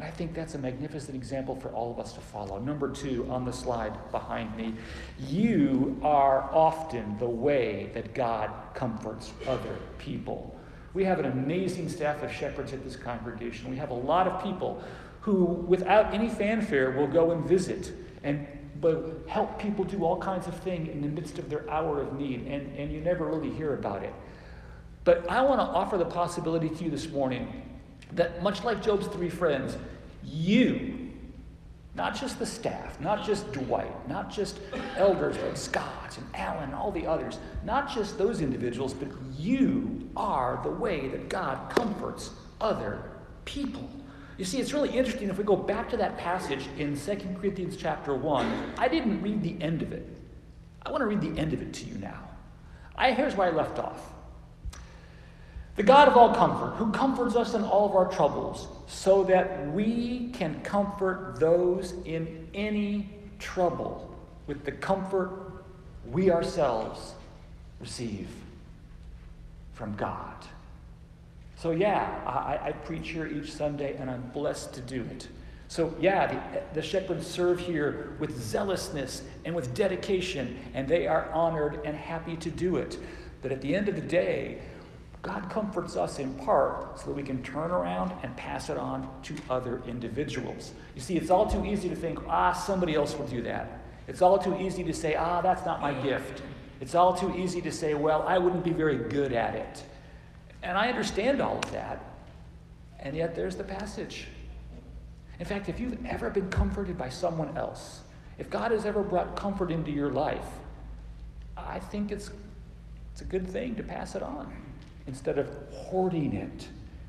And 0.00 0.08
I 0.08 0.12
think 0.12 0.32
that's 0.32 0.54
a 0.54 0.58
magnificent 0.58 1.14
example 1.14 1.54
for 1.56 1.68
all 1.72 1.90
of 1.90 1.98
us 1.98 2.14
to 2.14 2.22
follow. 2.22 2.58
Number 2.58 2.90
two 2.90 3.26
on 3.28 3.44
the 3.44 3.52
slide 3.52 3.92
behind 4.10 4.56
me 4.56 4.74
you 5.18 6.00
are 6.02 6.48
often 6.54 7.18
the 7.18 7.28
way 7.28 7.90
that 7.92 8.14
God 8.14 8.50
comforts 8.72 9.30
other 9.46 9.76
people. 9.98 10.58
We 10.94 11.04
have 11.04 11.18
an 11.18 11.26
amazing 11.26 11.90
staff 11.90 12.22
of 12.22 12.32
shepherds 12.32 12.72
at 12.72 12.82
this 12.82 12.96
congregation. 12.96 13.68
We 13.68 13.76
have 13.76 13.90
a 13.90 13.94
lot 13.94 14.26
of 14.26 14.42
people 14.42 14.82
who, 15.20 15.44
without 15.44 16.14
any 16.14 16.30
fanfare, 16.30 16.92
will 16.92 17.06
go 17.06 17.32
and 17.32 17.44
visit 17.44 17.92
and 18.22 18.46
but 18.80 19.24
help 19.26 19.58
people 19.58 19.84
do 19.84 20.02
all 20.02 20.18
kinds 20.18 20.46
of 20.46 20.54
things 20.60 20.88
in 20.88 21.02
the 21.02 21.08
midst 21.08 21.38
of 21.38 21.50
their 21.50 21.68
hour 21.68 22.00
of 22.00 22.18
need, 22.18 22.46
and, 22.46 22.74
and 22.74 22.90
you 22.90 23.02
never 23.02 23.26
really 23.26 23.50
hear 23.50 23.74
about 23.74 24.02
it. 24.02 24.14
But 25.04 25.30
I 25.30 25.42
want 25.42 25.60
to 25.60 25.64
offer 25.66 25.98
the 25.98 26.06
possibility 26.06 26.70
to 26.70 26.84
you 26.84 26.90
this 26.90 27.10
morning 27.10 27.69
that, 28.12 28.42
much 28.42 28.64
like 28.64 28.82
Job's 28.82 29.06
three 29.08 29.28
friends, 29.28 29.76
you, 30.24 31.10
not 31.94 32.14
just 32.14 32.38
the 32.38 32.46
staff, 32.46 33.00
not 33.00 33.24
just 33.24 33.52
Dwight, 33.52 34.08
not 34.08 34.30
just 34.30 34.58
elders 34.96 35.36
like 35.38 35.56
Scott 35.56 36.16
and 36.16 36.26
Alan 36.34 36.64
and 36.64 36.74
all 36.74 36.92
the 36.92 37.06
others, 37.06 37.38
not 37.64 37.92
just 37.92 38.18
those 38.18 38.40
individuals, 38.40 38.94
but 38.94 39.08
you 39.36 40.08
are 40.16 40.60
the 40.62 40.70
way 40.70 41.08
that 41.08 41.28
God 41.28 41.70
comforts 41.70 42.30
other 42.60 43.10
people. 43.44 43.88
You 44.38 44.44
see, 44.44 44.58
it's 44.58 44.72
really 44.72 44.96
interesting 44.96 45.28
if 45.28 45.36
we 45.36 45.44
go 45.44 45.56
back 45.56 45.90
to 45.90 45.96
that 45.98 46.16
passage 46.16 46.66
in 46.78 46.98
2 46.98 47.16
Corinthians 47.38 47.76
chapter 47.76 48.14
1. 48.14 48.74
I 48.78 48.88
didn't 48.88 49.20
read 49.20 49.42
the 49.42 49.62
end 49.62 49.82
of 49.82 49.92
it. 49.92 50.08
I 50.82 50.90
want 50.90 51.02
to 51.02 51.06
read 51.06 51.20
the 51.20 51.38
end 51.38 51.52
of 51.52 51.60
it 51.60 51.74
to 51.74 51.84
you 51.84 51.98
now. 51.98 52.30
I, 52.96 53.12
here's 53.12 53.34
where 53.34 53.48
I 53.48 53.50
left 53.50 53.78
off. 53.78 54.00
The 55.76 55.82
God 55.82 56.08
of 56.08 56.16
all 56.16 56.34
comfort, 56.34 56.74
who 56.76 56.90
comforts 56.92 57.36
us 57.36 57.54
in 57.54 57.62
all 57.62 57.88
of 57.88 57.94
our 57.94 58.10
troubles, 58.10 58.68
so 58.86 59.24
that 59.24 59.72
we 59.72 60.30
can 60.32 60.60
comfort 60.62 61.36
those 61.38 61.94
in 62.04 62.48
any 62.54 63.08
trouble 63.38 64.14
with 64.46 64.64
the 64.64 64.72
comfort 64.72 65.30
we 66.10 66.30
ourselves 66.30 67.14
receive 67.80 68.28
from 69.72 69.94
God. 69.96 70.34
So, 71.56 71.70
yeah, 71.72 72.20
I, 72.26 72.68
I, 72.68 72.72
preach 72.72 73.10
here 73.10 73.26
each 73.26 73.52
Sunday, 73.52 73.94
and 73.96 74.10
I'm 74.10 74.22
blessed 74.32 74.72
to 74.74 74.80
do 74.80 75.02
it. 75.10 75.28
So, 75.68 75.94
yeah, 76.00 76.26
the, 76.26 76.80
the 76.80 76.82
shepherds 76.82 77.26
serve 77.26 77.60
here 77.60 78.16
with 78.18 78.40
zealousness 78.40 79.22
and 79.44 79.54
with 79.54 79.74
dedication, 79.74 80.58
and 80.74 80.88
they 80.88 81.06
are 81.06 81.30
honored 81.32 81.80
and 81.84 81.94
happy 81.94 82.36
to 82.36 82.50
do 82.50 82.76
it. 82.76 82.98
But 83.42 83.52
at 83.52 83.60
the 83.60 83.74
end 83.74 83.88
of 83.88 83.94
the 83.94 84.00
day, 84.00 84.62
God 85.22 85.50
comforts 85.50 85.96
us 85.96 86.18
in 86.18 86.32
part 86.34 86.98
so 86.98 87.06
that 87.06 87.12
we 87.12 87.22
can 87.22 87.42
turn 87.42 87.70
around 87.70 88.12
and 88.22 88.34
pass 88.36 88.70
it 88.70 88.78
on 88.78 89.08
to 89.24 89.34
other 89.50 89.82
individuals. 89.86 90.72
You 90.94 91.02
see, 91.02 91.16
it's 91.16 91.30
all 91.30 91.48
too 91.48 91.64
easy 91.66 91.90
to 91.90 91.96
think, 91.96 92.18
ah, 92.26 92.52
somebody 92.52 92.94
else 92.94 93.18
will 93.18 93.26
do 93.26 93.42
that. 93.42 93.82
It's 94.08 94.22
all 94.22 94.38
too 94.38 94.56
easy 94.58 94.82
to 94.84 94.94
say, 94.94 95.16
ah, 95.16 95.42
that's 95.42 95.64
not 95.66 95.82
my 95.82 95.92
gift. 95.92 96.42
It's 96.80 96.94
all 96.94 97.14
too 97.14 97.34
easy 97.36 97.60
to 97.60 97.70
say, 97.70 97.92
well, 97.92 98.22
I 98.26 98.38
wouldn't 98.38 98.64
be 98.64 98.72
very 98.72 98.96
good 98.96 99.32
at 99.34 99.54
it. 99.54 99.82
And 100.62 100.76
I 100.76 100.88
understand 100.88 101.42
all 101.42 101.58
of 101.58 101.70
that. 101.72 102.02
And 102.98 103.14
yet 103.14 103.34
there's 103.34 103.56
the 103.56 103.64
passage. 103.64 104.28
In 105.38 105.44
fact, 105.44 105.68
if 105.68 105.78
you've 105.78 105.98
ever 106.06 106.30
been 106.30 106.48
comforted 106.48 106.96
by 106.96 107.10
someone 107.10 107.56
else, 107.58 108.00
if 108.38 108.48
God 108.48 108.72
has 108.72 108.86
ever 108.86 109.02
brought 109.02 109.36
comfort 109.36 109.70
into 109.70 109.90
your 109.90 110.10
life, 110.10 110.48
I 111.58 111.78
think 111.78 112.10
it's, 112.10 112.30
it's 113.12 113.20
a 113.20 113.24
good 113.24 113.46
thing 113.46 113.74
to 113.74 113.82
pass 113.82 114.14
it 114.14 114.22
on 114.22 114.50
instead 115.06 115.38
of 115.38 115.48
hoarding 115.72 116.34
it 116.34 116.68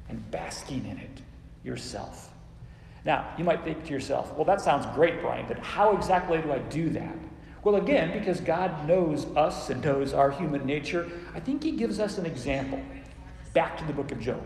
and 0.10 0.30
basking 0.32 0.86
in 0.86 0.98
it 0.98 1.22
yourself. 1.64 2.30
Now, 3.04 3.34
you 3.38 3.44
might 3.44 3.64
think 3.64 3.84
to 3.86 3.92
yourself, 3.92 4.34
well, 4.36 4.46
that 4.46 4.62
sounds 4.62 4.86
great, 4.96 5.22
Brian, 5.22 5.46
but 5.48 5.58
how 5.60 5.96
exactly 5.96 6.40
do 6.42 6.52
I 6.52 6.60
do 6.60 6.90
that? 6.92 7.16
Well, 7.64 7.76
again, 7.76 8.12
because 8.18 8.40
God 8.40 8.88
knows 8.88 9.26
us 9.36 9.70
and 9.70 9.84
knows 9.84 10.14
our 10.14 10.32
human 10.32 10.66
nature, 10.66 11.10
I 11.34 11.40
think 11.40 11.64
He 11.64 11.72
gives 11.72 12.00
us 12.00 12.18
an 12.18 12.26
example. 12.26 12.82
Back 13.54 13.78
to 13.78 13.86
the 13.86 13.94
book 13.94 14.12
of 14.12 14.20
Job. 14.20 14.44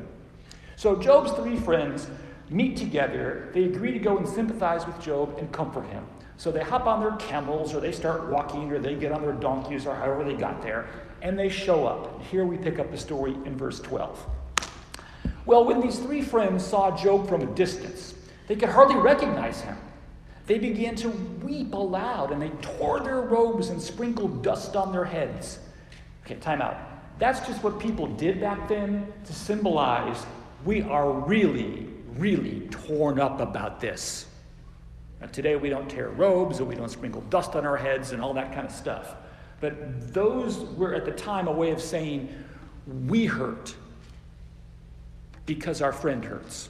So, 0.76 0.96
Job's 0.96 1.32
three 1.32 1.58
friends 1.58 2.10
meet 2.50 2.76
together. 2.76 3.50
They 3.54 3.64
agree 3.64 3.92
to 3.92 4.00
go 4.00 4.18
and 4.18 4.28
sympathize 4.28 4.86
with 4.86 5.00
Job 5.02 5.38
and 5.38 5.52
comfort 5.52 5.88
him. 5.88 6.06
So, 6.38 6.52
they 6.52 6.62
hop 6.62 6.86
on 6.86 7.00
their 7.00 7.16
camels, 7.16 7.74
or 7.74 7.80
they 7.80 7.94
start 7.94 8.30
walking, 8.30 8.72
or 8.72 8.80
they 8.80 8.96
get 8.96 9.12
on 9.12 9.22
their 9.22 9.34
donkeys, 9.34 9.86
or 9.86 9.96
however 9.96 10.24
they 10.24 10.34
got 10.34 10.62
there, 10.62 10.88
and 11.26 11.40
they 11.40 11.50
show 11.50 11.88
up. 11.88 12.14
And 12.14 12.24
here 12.28 12.46
we 12.46 12.56
pick 12.56 12.78
up 12.78 12.92
the 12.92 12.98
story 12.98 13.34
in 13.46 13.58
verse 13.58 13.80
12. 13.80 14.28
Well, 15.48 15.66
when 15.66 15.82
these 15.82 15.98
three 15.98 16.22
friends 16.22 16.64
saw 16.64 16.96
Job 16.96 17.28
from 17.28 17.42
a 17.42 17.48
distance, 17.48 18.14
they 18.48 18.56
could 18.56 18.70
hardly 18.70 18.96
recognize 18.96 19.60
him. 19.60 19.76
They 20.46 20.60
began 20.60 20.96
to 20.98 21.10
weep 21.10 21.74
aloud 21.74 22.32
and 22.32 22.40
they 22.40 22.50
tore 22.62 23.00
their 23.00 23.22
robes 23.22 23.70
and 23.70 23.82
sprinkled 23.82 24.44
dust 24.44 24.76
on 24.76 24.92
their 24.92 25.04
heads. 25.04 25.58
Okay, 26.24 26.36
time 26.36 26.62
out. 26.62 26.78
That's 27.18 27.40
just 27.48 27.64
what 27.64 27.80
people 27.80 28.06
did 28.06 28.40
back 28.40 28.68
then 28.70 29.12
to 29.26 29.34
symbolize 29.34 30.24
we 30.64 30.84
are 30.84 31.12
really, 31.12 31.88
really 32.18 32.68
torn 32.70 33.20
up 33.20 33.42
about 33.42 33.82
this. 33.82 34.28
Now, 35.20 35.28
today 35.28 35.56
we 35.56 35.70
don't 35.70 35.90
tear 35.90 36.10
robes 36.10 36.60
or 36.60 36.66
we 36.66 36.76
don't 36.76 36.90
sprinkle 36.90 37.22
dust 37.32 37.56
on 37.56 37.66
our 37.66 37.78
heads 37.78 38.12
and 38.12 38.22
all 38.22 38.34
that 38.36 38.54
kind 38.54 38.68
of 38.68 38.72
stuff. 38.72 39.16
But 39.62 40.14
those 40.14 40.58
were 40.76 40.94
at 40.94 41.06
the 41.06 41.12
time 41.12 41.48
a 41.48 41.52
way 41.52 41.72
of 41.72 41.82
saying 41.82 42.30
we 43.08 43.26
hurt 43.26 43.74
because 45.46 45.82
our 45.82 45.94
friend 45.94 46.24
hurts. 46.24 46.70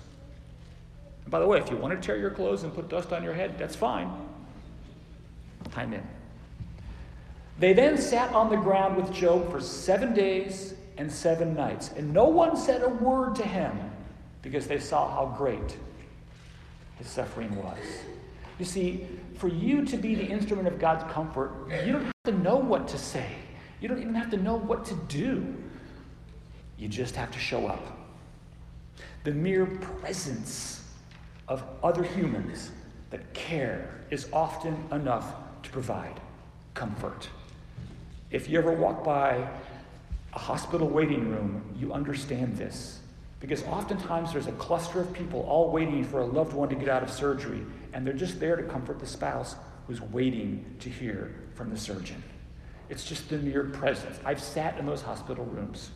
And 1.24 1.32
by 1.32 1.39
the 1.39 1.48
way, 1.48 1.60
if 1.60 1.70
you 1.70 1.77
want 1.77 2.00
to 2.00 2.06
tear 2.06 2.18
your 2.18 2.30
clothes 2.30 2.63
and 2.63 2.74
put 2.74 2.89
dust 2.89 3.12
on 3.12 3.24
your 3.24 3.34
head, 3.34 3.58
that's 3.58 3.75
fine. 3.75 4.12
Time 5.72 5.94
in. 5.94 6.04
They 7.58 7.74
then 7.74 7.98
sat 7.98 8.34
on 8.34 8.50
the 8.50 8.58
ground 8.58 8.98
with 8.98 9.12
Job 9.13 9.50
for 9.51 9.62
seven 9.62 10.13
days 10.13 10.74
and 10.98 11.12
seven 11.12 11.56
nights, 11.56 11.92
and 11.96 12.13
no 12.13 12.25
one 12.25 12.56
said 12.56 12.84
a 12.84 12.89
word 12.89 13.36
to 13.36 13.44
him 13.44 13.77
because 14.42 14.68
they 14.68 14.80
saw 14.80 15.10
how 15.10 15.34
great 15.38 15.77
his 16.98 17.08
suffering 17.08 17.56
was. 17.56 17.77
You 18.57 18.65
see, 18.65 19.07
for 19.38 19.47
you 19.47 19.85
to 19.85 19.97
be 19.97 20.15
the 20.15 20.25
instrument 20.25 20.67
of 20.67 20.79
God's 20.79 21.03
comfort, 21.12 21.51
you 21.85 21.91
don't 21.91 22.05
have 22.05 22.24
to 22.25 22.31
know 22.31 22.55
what 22.55 22.88
to 22.89 22.97
say. 22.97 23.27
You 23.81 23.89
don't 23.89 24.00
even 24.00 24.15
have 24.15 24.31
to 24.31 24.38
know 24.38 24.55
what 24.55 24.85
to 24.85 24.93
do. 25.07 25.55
You 26.77 26.88
just 26.88 27.15
have 27.15 27.31
to 27.31 27.39
show 27.39 27.67
up. 27.67 27.97
The 29.24 29.31
mere 29.31 29.65
presence 29.65 30.83
of 31.47 31.63
other 31.83 32.03
humans 32.03 32.71
that 33.09 33.33
care 33.33 34.01
is 34.09 34.27
often 34.31 34.77
enough 34.91 35.33
to 35.63 35.69
provide 35.69 36.19
comfort. 36.74 37.29
If 38.31 38.50
you 38.50 38.57
ever 38.57 38.71
walk 38.71 39.03
by 39.03 39.47
a 40.33 40.39
hospital 40.39 40.88
waiting 40.88 41.29
room, 41.29 41.62
you 41.77 41.93
understand 41.93 42.57
this. 42.57 43.00
Because 43.39 43.63
oftentimes 43.63 44.33
there's 44.33 44.47
a 44.47 44.53
cluster 44.53 45.00
of 45.00 45.13
people 45.13 45.41
all 45.41 45.71
waiting 45.71 46.03
for 46.03 46.21
a 46.21 46.25
loved 46.25 46.53
one 46.53 46.69
to 46.69 46.75
get 46.75 46.89
out 46.89 47.03
of 47.03 47.12
surgery, 47.12 47.63
and 47.96 48.06
they're 48.06 48.14
just 48.14 48.42
there 48.42 48.58
to 48.58 48.64
comfort 48.64 49.00
the 49.00 49.08
spouse 49.08 49.56
who's 49.88 50.02
waiting 50.02 50.66
to 50.80 50.90
hear 50.90 51.34
from 51.56 51.70
the 51.70 51.78
surgeon. 51.78 52.22
It's 52.90 53.06
just 53.06 53.30
the 53.30 53.38
mere 53.38 53.64
presence. 53.64 54.20
I've 54.25 54.42
sat 54.42 54.78
in 54.78 54.86
those 54.86 55.02
hospital 55.02 55.46
rooms, 55.46 55.92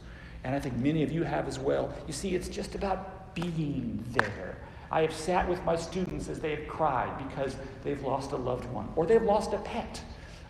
and 0.46 0.56
I 0.56 0.60
think 0.60 0.78
many 0.78 1.04
of 1.04 1.12
you 1.12 1.24
have 1.24 1.48
as 1.48 1.60
well. 1.60 1.94
You 2.08 2.14
see, 2.14 2.36
it's 2.36 2.48
just 2.48 2.74
about 2.74 3.36
being 3.36 4.04
there. 4.12 4.58
I 4.90 5.02
have 5.02 5.14
sat 5.14 5.48
with 5.48 5.62
my 5.66 5.76
students 5.76 6.30
as 6.30 6.40
they 6.40 6.56
have 6.56 6.68
cried 6.68 7.16
because 7.28 7.58
they've 7.84 8.02
lost 8.02 8.32
a 8.32 8.38
loved 8.38 8.66
one 8.72 8.88
or 8.96 9.06
they've 9.06 9.22
lost 9.22 9.54
a 9.54 9.60
pet. 9.60 10.02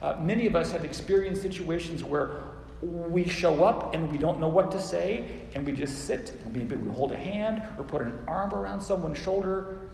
Uh, 0.02 0.16
many 0.22 0.46
of 0.48 0.56
us 0.56 0.72
have 0.72 0.86
experienced 0.86 1.42
situations 1.42 2.04
where 2.04 2.44
we 2.82 3.28
show 3.28 3.66
up 3.66 3.94
and 3.94 4.10
we 4.10 4.18
don't 4.18 4.40
know 4.40 4.48
what 4.48 4.72
to 4.72 4.82
say 4.82 5.42
and 5.56 5.66
we 5.66 5.74
just 5.74 6.06
sit. 6.06 6.40
Maybe 6.54 6.78
we 6.78 6.90
hold 6.94 7.12
a 7.12 7.18
hand 7.18 7.64
or 7.78 7.84
put 7.84 8.02
an 8.02 8.18
arm 8.28 8.54
around 8.54 8.80
someone's 8.80 9.18
shoulder 9.18 9.89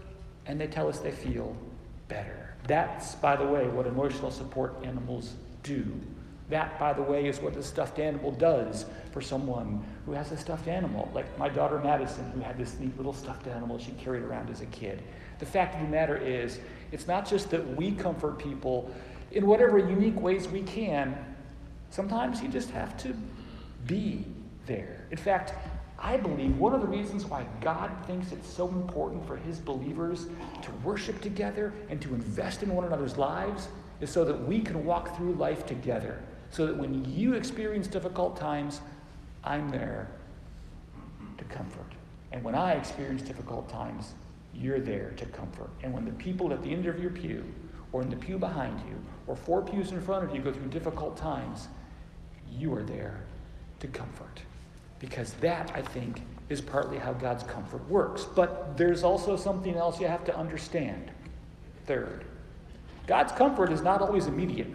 and 0.47 0.59
they 0.59 0.67
tell 0.67 0.87
us 0.87 0.99
they 0.99 1.11
feel 1.11 1.55
better. 2.07 2.53
That's, 2.67 3.15
by 3.15 3.35
the 3.35 3.45
way, 3.45 3.67
what 3.67 3.87
emotional 3.87 4.31
support 4.31 4.75
animals 4.83 5.33
do. 5.63 5.85
That, 6.49 6.79
by 6.79 6.93
the 6.93 7.01
way, 7.01 7.27
is 7.27 7.39
what 7.39 7.55
a 7.55 7.63
stuffed 7.63 7.97
animal 7.97 8.31
does 8.31 8.85
for 9.11 9.21
someone 9.21 9.83
who 10.05 10.11
has 10.11 10.31
a 10.31 10.37
stuffed 10.37 10.67
animal. 10.67 11.09
Like 11.13 11.37
my 11.39 11.49
daughter 11.49 11.79
Madison, 11.79 12.29
who 12.31 12.41
had 12.41 12.57
this 12.57 12.77
neat 12.79 12.95
little 12.97 13.13
stuffed 13.13 13.47
animal 13.47 13.79
she 13.79 13.91
carried 13.93 14.23
around 14.23 14.49
as 14.49 14.61
a 14.61 14.67
kid. 14.67 15.01
The 15.39 15.45
fact 15.45 15.75
of 15.75 15.81
the 15.81 15.87
matter 15.87 16.17
is, 16.17 16.59
it's 16.91 17.07
not 17.07 17.27
just 17.27 17.49
that 17.49 17.75
we 17.75 17.91
comfort 17.91 18.37
people 18.37 18.91
in 19.31 19.47
whatever 19.47 19.79
unique 19.79 20.19
ways 20.19 20.47
we 20.47 20.61
can. 20.61 21.17
Sometimes 21.89 22.41
you 22.41 22.47
just 22.47 22.69
have 22.69 22.95
to 22.97 23.15
be 23.87 24.25
there. 24.65 25.05
In 25.11 25.17
fact, 25.17 25.53
I 25.97 26.17
believe 26.17 26.57
one 26.57 26.73
of 26.73 26.81
the 26.81 26.87
reasons 26.87 27.25
why 27.25 27.45
God 27.61 27.91
thinks 28.05 28.31
it's 28.31 28.49
so 28.49 28.67
important 28.67 29.25
for 29.25 29.37
his 29.37 29.59
believers 29.59 30.27
to 30.61 30.71
worship 30.83 31.21
together 31.21 31.73
and 31.89 32.01
to 32.01 32.13
invest 32.13 32.63
in 32.63 32.73
one 32.73 32.85
another's 32.85 33.17
lives 33.17 33.69
is 34.01 34.09
so 34.09 34.25
that 34.25 34.45
we 34.45 34.59
can 34.61 34.85
walk 34.85 35.15
through 35.15 35.33
life 35.33 35.65
together. 35.65 36.21
So 36.51 36.65
that 36.67 36.77
when 36.77 37.05
you 37.05 37.33
experience 37.33 37.87
difficult 37.87 38.37
times, 38.37 38.81
I'm 39.43 39.69
there 39.69 40.09
to 41.37 41.43
comfort. 41.45 41.91
And 42.31 42.43
when 42.43 42.55
I 42.55 42.73
experience 42.73 43.21
difficult 43.21 43.69
times, 43.69 44.13
you're 44.53 44.79
there 44.79 45.11
to 45.17 45.25
comfort. 45.27 45.69
And 45.83 45.93
when 45.93 46.05
the 46.05 46.11
people 46.11 46.51
at 46.51 46.61
the 46.61 46.71
end 46.71 46.85
of 46.85 46.99
your 46.99 47.11
pew, 47.11 47.43
or 47.91 48.01
in 48.01 48.09
the 48.09 48.15
pew 48.15 48.37
behind 48.37 48.79
you, 48.81 48.95
or 49.27 49.35
four 49.35 49.61
pews 49.61 49.91
in 49.91 50.01
front 50.01 50.23
of 50.25 50.35
you 50.35 50.41
go 50.41 50.51
through 50.51 50.67
difficult 50.67 51.15
times, 51.15 51.67
you 52.51 52.73
are 52.73 52.83
there 52.83 53.21
to 53.79 53.87
comfort. 53.87 54.41
Because 54.99 55.33
that, 55.35 55.71
I 55.75 55.81
think, 55.81 56.21
is 56.49 56.61
partly 56.61 56.97
how 56.97 57.13
God's 57.13 57.43
comfort 57.43 57.87
works. 57.89 58.23
But 58.23 58.77
there's 58.77 59.03
also 59.03 59.35
something 59.35 59.75
else 59.75 59.99
you 59.99 60.07
have 60.07 60.23
to 60.25 60.37
understand. 60.37 61.11
Third, 61.85 62.25
God's 63.07 63.31
comfort 63.31 63.71
is 63.71 63.81
not 63.81 64.01
always 64.01 64.27
immediate. 64.27 64.67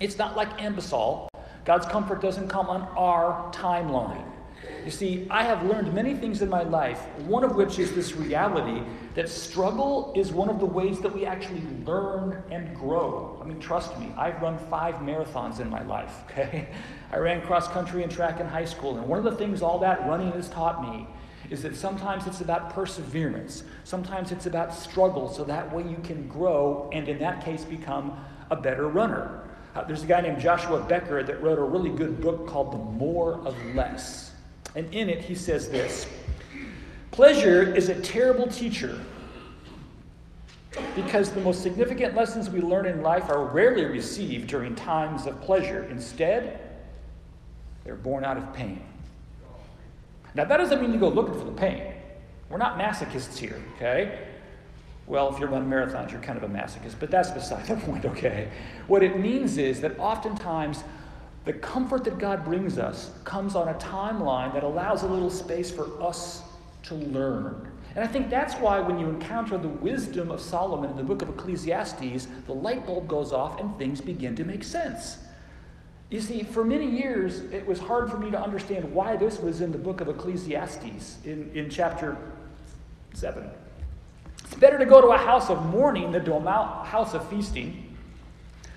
It's 0.00 0.18
not 0.18 0.36
like 0.36 0.58
Anbesol. 0.58 1.28
God's 1.64 1.86
comfort 1.86 2.22
doesn't 2.22 2.48
come 2.48 2.68
on 2.68 2.82
our 2.96 3.50
timeline. 3.52 4.24
You 4.84 4.90
see, 4.90 5.26
I 5.28 5.42
have 5.42 5.66
learned 5.66 5.92
many 5.92 6.14
things 6.14 6.40
in 6.40 6.48
my 6.48 6.62
life, 6.62 6.98
one 7.26 7.44
of 7.44 7.54
which 7.56 7.78
is 7.78 7.92
this 7.92 8.16
reality 8.16 8.82
that 9.14 9.28
struggle 9.28 10.12
is 10.16 10.32
one 10.32 10.48
of 10.48 10.60
the 10.60 10.66
ways 10.66 11.00
that 11.00 11.14
we 11.14 11.26
actually 11.26 11.62
learn 11.84 12.42
and 12.50 12.74
grow. 12.74 13.38
I 13.42 13.46
mean, 13.46 13.60
trust 13.60 13.98
me, 13.98 14.12
I've 14.16 14.40
run 14.40 14.58
five 14.70 14.96
marathons 14.96 15.60
in 15.60 15.68
my 15.68 15.82
life, 15.82 16.22
okay? 16.30 16.68
I 17.12 17.18
ran 17.18 17.42
cross 17.42 17.68
country 17.68 18.02
and 18.02 18.10
track 18.10 18.40
in 18.40 18.46
high 18.46 18.64
school, 18.64 18.96
and 18.96 19.06
one 19.06 19.18
of 19.18 19.24
the 19.24 19.36
things 19.36 19.62
all 19.62 19.78
that 19.80 20.06
running 20.06 20.32
has 20.32 20.48
taught 20.48 20.82
me 20.82 21.06
is 21.50 21.62
that 21.62 21.76
sometimes 21.76 22.26
it's 22.26 22.40
about 22.40 22.74
perseverance, 22.74 23.64
sometimes 23.84 24.32
it's 24.32 24.46
about 24.46 24.74
struggle, 24.74 25.28
so 25.28 25.44
that 25.44 25.74
way 25.74 25.82
you 25.82 25.98
can 26.02 26.28
grow 26.28 26.88
and, 26.92 27.08
in 27.08 27.18
that 27.18 27.44
case, 27.44 27.64
become 27.64 28.18
a 28.50 28.56
better 28.56 28.88
runner. 28.88 29.44
Uh, 29.74 29.84
there's 29.84 30.02
a 30.02 30.06
guy 30.06 30.20
named 30.20 30.40
Joshua 30.40 30.80
Becker 30.80 31.22
that 31.22 31.42
wrote 31.42 31.58
a 31.58 31.62
really 31.62 31.90
good 31.90 32.20
book 32.20 32.46
called 32.46 32.72
The 32.72 32.78
More 32.78 33.34
of 33.46 33.54
Less. 33.74 34.27
And 34.78 34.94
in 34.94 35.10
it, 35.10 35.22
he 35.22 35.34
says 35.34 35.68
this 35.68 36.06
Pleasure 37.10 37.74
is 37.74 37.88
a 37.88 38.00
terrible 38.00 38.46
teacher 38.46 39.04
because 40.94 41.32
the 41.32 41.40
most 41.40 41.64
significant 41.64 42.14
lessons 42.14 42.48
we 42.48 42.60
learn 42.60 42.86
in 42.86 43.02
life 43.02 43.28
are 43.28 43.44
rarely 43.44 43.86
received 43.86 44.46
during 44.46 44.76
times 44.76 45.26
of 45.26 45.40
pleasure. 45.40 45.82
Instead, 45.90 46.60
they're 47.82 47.96
born 47.96 48.24
out 48.24 48.36
of 48.36 48.54
pain. 48.54 48.80
Now, 50.36 50.44
that 50.44 50.58
doesn't 50.58 50.80
mean 50.80 50.92
you 50.92 51.00
go 51.00 51.08
looking 51.08 51.36
for 51.36 51.44
the 51.44 51.50
pain. 51.50 51.94
We're 52.48 52.58
not 52.58 52.78
masochists 52.78 53.36
here, 53.36 53.60
okay? 53.74 54.28
Well, 55.08 55.34
if 55.34 55.40
you're 55.40 55.48
running 55.48 55.68
marathons, 55.68 56.12
you're 56.12 56.20
kind 56.20 56.40
of 56.40 56.48
a 56.48 56.54
masochist, 56.54 56.94
but 57.00 57.10
that's 57.10 57.32
beside 57.32 57.66
the 57.66 57.74
point, 57.84 58.04
okay? 58.04 58.48
What 58.86 59.02
it 59.02 59.18
means 59.18 59.58
is 59.58 59.80
that 59.80 59.98
oftentimes 59.98 60.84
the 61.48 61.54
comfort 61.54 62.04
that 62.04 62.18
God 62.18 62.44
brings 62.44 62.76
us 62.76 63.10
comes 63.24 63.54
on 63.54 63.68
a 63.68 63.74
timeline 63.76 64.52
that 64.52 64.64
allows 64.64 65.02
a 65.02 65.06
little 65.06 65.30
space 65.30 65.70
for 65.70 66.02
us 66.02 66.42
to 66.82 66.94
learn. 66.94 67.72
And 67.94 68.04
I 68.04 68.06
think 68.06 68.28
that's 68.28 68.52
why 68.56 68.80
when 68.80 68.98
you 68.98 69.08
encounter 69.08 69.56
the 69.56 69.68
wisdom 69.68 70.30
of 70.30 70.42
Solomon 70.42 70.90
in 70.90 70.96
the 70.98 71.02
book 71.02 71.22
of 71.22 71.30
Ecclesiastes, 71.30 72.28
the 72.44 72.52
light 72.52 72.84
bulb 72.84 73.08
goes 73.08 73.32
off 73.32 73.58
and 73.60 73.74
things 73.78 74.02
begin 74.02 74.36
to 74.36 74.44
make 74.44 74.62
sense. 74.62 75.16
You 76.10 76.20
see, 76.20 76.42
for 76.42 76.64
many 76.64 76.84
years, 76.84 77.40
it 77.50 77.66
was 77.66 77.78
hard 77.78 78.10
for 78.10 78.18
me 78.18 78.30
to 78.30 78.38
understand 78.38 78.84
why 78.92 79.16
this 79.16 79.38
was 79.38 79.62
in 79.62 79.72
the 79.72 79.78
book 79.78 80.02
of 80.02 80.08
Ecclesiastes 80.08 81.16
in, 81.24 81.50
in 81.54 81.70
chapter 81.70 82.18
7. 83.14 83.48
It's 84.44 84.54
better 84.56 84.76
to 84.76 84.84
go 84.84 85.00
to 85.00 85.08
a 85.08 85.18
house 85.18 85.48
of 85.48 85.64
mourning 85.64 86.12
than 86.12 86.26
to 86.26 86.34
a 86.34 86.84
house 86.84 87.14
of 87.14 87.26
feasting. 87.30 87.96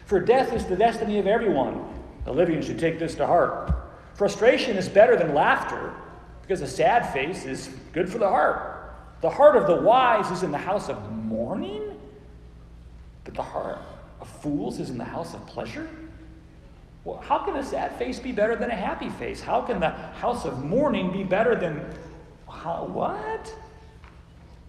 For 0.05 0.21
death 0.21 0.53
is 0.53 0.65
the 0.65 0.77
destiny 0.77 1.19
of 1.19 1.27
everyone, 1.27 1.90
the 2.25 2.31
living 2.31 2.61
should 2.61 2.79
take 2.79 2.99
this 2.99 3.15
to 3.15 3.25
heart. 3.25 3.73
Frustration 4.13 4.77
is 4.77 4.87
better 4.87 5.15
than 5.15 5.33
laughter 5.33 5.93
because 6.41 6.61
a 6.61 6.67
sad 6.67 7.11
face 7.13 7.45
is 7.45 7.69
good 7.93 8.09
for 8.09 8.17
the 8.17 8.27
heart. 8.27 8.95
The 9.21 9.29
heart 9.29 9.55
of 9.55 9.67
the 9.67 9.75
wise 9.75 10.29
is 10.31 10.43
in 10.43 10.51
the 10.51 10.57
house 10.57 10.89
of 10.89 11.11
mourning, 11.11 11.99
but 13.23 13.33
the 13.33 13.43
heart 13.43 13.79
of 14.19 14.27
fools 14.27 14.79
is 14.79 14.89
in 14.89 14.97
the 14.97 15.03
house 15.03 15.33
of 15.33 15.45
pleasure. 15.45 15.89
Well, 17.03 17.17
how 17.17 17.39
can 17.39 17.55
a 17.55 17.63
sad 17.63 17.97
face 17.97 18.19
be 18.19 18.31
better 18.31 18.55
than 18.55 18.69
a 18.69 18.75
happy 18.75 19.09
face? 19.09 19.41
How 19.41 19.61
can 19.61 19.79
the 19.79 19.89
house 19.89 20.45
of 20.45 20.63
mourning 20.63 21.11
be 21.11 21.23
better 21.23 21.55
than 21.55 21.83
how, 22.47 22.85
what? 22.85 23.53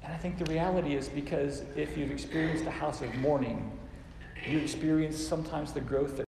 And 0.02 0.12
I 0.12 0.16
think 0.16 0.38
the 0.38 0.46
reality 0.46 0.96
is 0.96 1.08
because 1.08 1.62
if 1.76 1.96
you've 1.96 2.10
experienced 2.10 2.64
a 2.64 2.70
house 2.70 3.02
of 3.02 3.14
mourning, 3.16 3.70
you 4.46 4.58
experience 4.58 5.16
sometimes 5.16 5.72
the 5.72 5.80
growth 5.80 6.16
that 6.16 6.24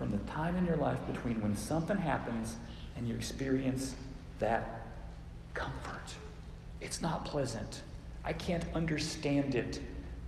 from 0.00 0.10
the 0.12 0.32
time 0.32 0.56
in 0.56 0.64
your 0.64 0.78
life 0.78 0.98
between 1.12 1.38
when 1.42 1.54
something 1.54 1.98
happens 1.98 2.56
and 2.96 3.06
you 3.06 3.14
experience 3.14 3.94
that 4.38 4.86
comfort. 5.52 6.14
It's 6.80 7.02
not 7.02 7.26
pleasant. 7.26 7.82
I 8.24 8.32
can't 8.32 8.64
understand 8.74 9.54
it, 9.54 9.78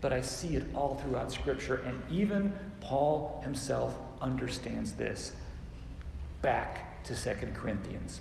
but 0.03 0.13
I 0.13 0.21
see 0.21 0.57
it 0.57 0.65
all 0.75 0.97
throughout 0.97 1.33
Scripture. 1.33 1.77
And 1.87 2.03
even 2.11 2.53
Paul 2.83 3.41
himself 3.45 3.95
understands 4.21 4.93
this. 4.93 5.33
Back 6.43 7.03
to 7.05 7.15
2 7.15 7.31
Corinthians. 7.55 8.21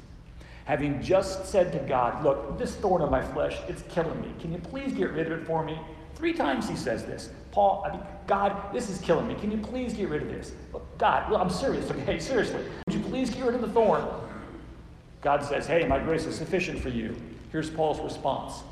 Having 0.63 1.01
just 1.01 1.47
said 1.47 1.73
to 1.73 1.79
God, 1.79 2.23
Look, 2.23 2.57
this 2.59 2.75
thorn 2.75 3.01
in 3.01 3.11
my 3.11 3.21
flesh, 3.21 3.57
it's 3.67 3.83
killing 3.89 4.21
me. 4.21 4.33
Can 4.39 4.53
you 4.53 4.59
please 4.59 4.93
get 4.93 5.11
rid 5.11 5.29
of 5.29 5.41
it 5.41 5.45
for 5.45 5.65
me? 5.65 5.77
Three 6.15 6.31
times 6.31 6.69
he 6.69 6.77
says 6.77 7.03
this. 7.03 7.29
Paul, 7.51 7.83
I 7.85 7.91
mean, 7.91 8.01
God, 8.27 8.73
this 8.73 8.89
is 8.89 8.99
killing 9.01 9.27
me. 9.27 9.35
Can 9.35 9.51
you 9.51 9.57
please 9.57 9.93
get 9.93 10.09
rid 10.09 10.21
of 10.21 10.29
this? 10.29 10.53
God, 10.97 11.29
well, 11.29 11.41
I'm 11.41 11.49
serious, 11.49 11.89
okay? 11.91 12.19
Seriously. 12.31 12.63
Would 12.87 12.95
you 12.95 13.01
please 13.01 13.29
get 13.29 13.43
rid 13.45 13.55
of 13.55 13.61
the 13.61 13.69
thorn? 13.69 14.05
God 15.21 15.43
says, 15.43 15.67
Hey, 15.67 15.85
my 15.85 15.99
grace 15.99 16.25
is 16.25 16.35
sufficient 16.35 16.79
for 16.79 16.89
you. 16.89 17.15
Here's 17.51 17.69
Paul's 17.69 17.99
response. 17.99 18.63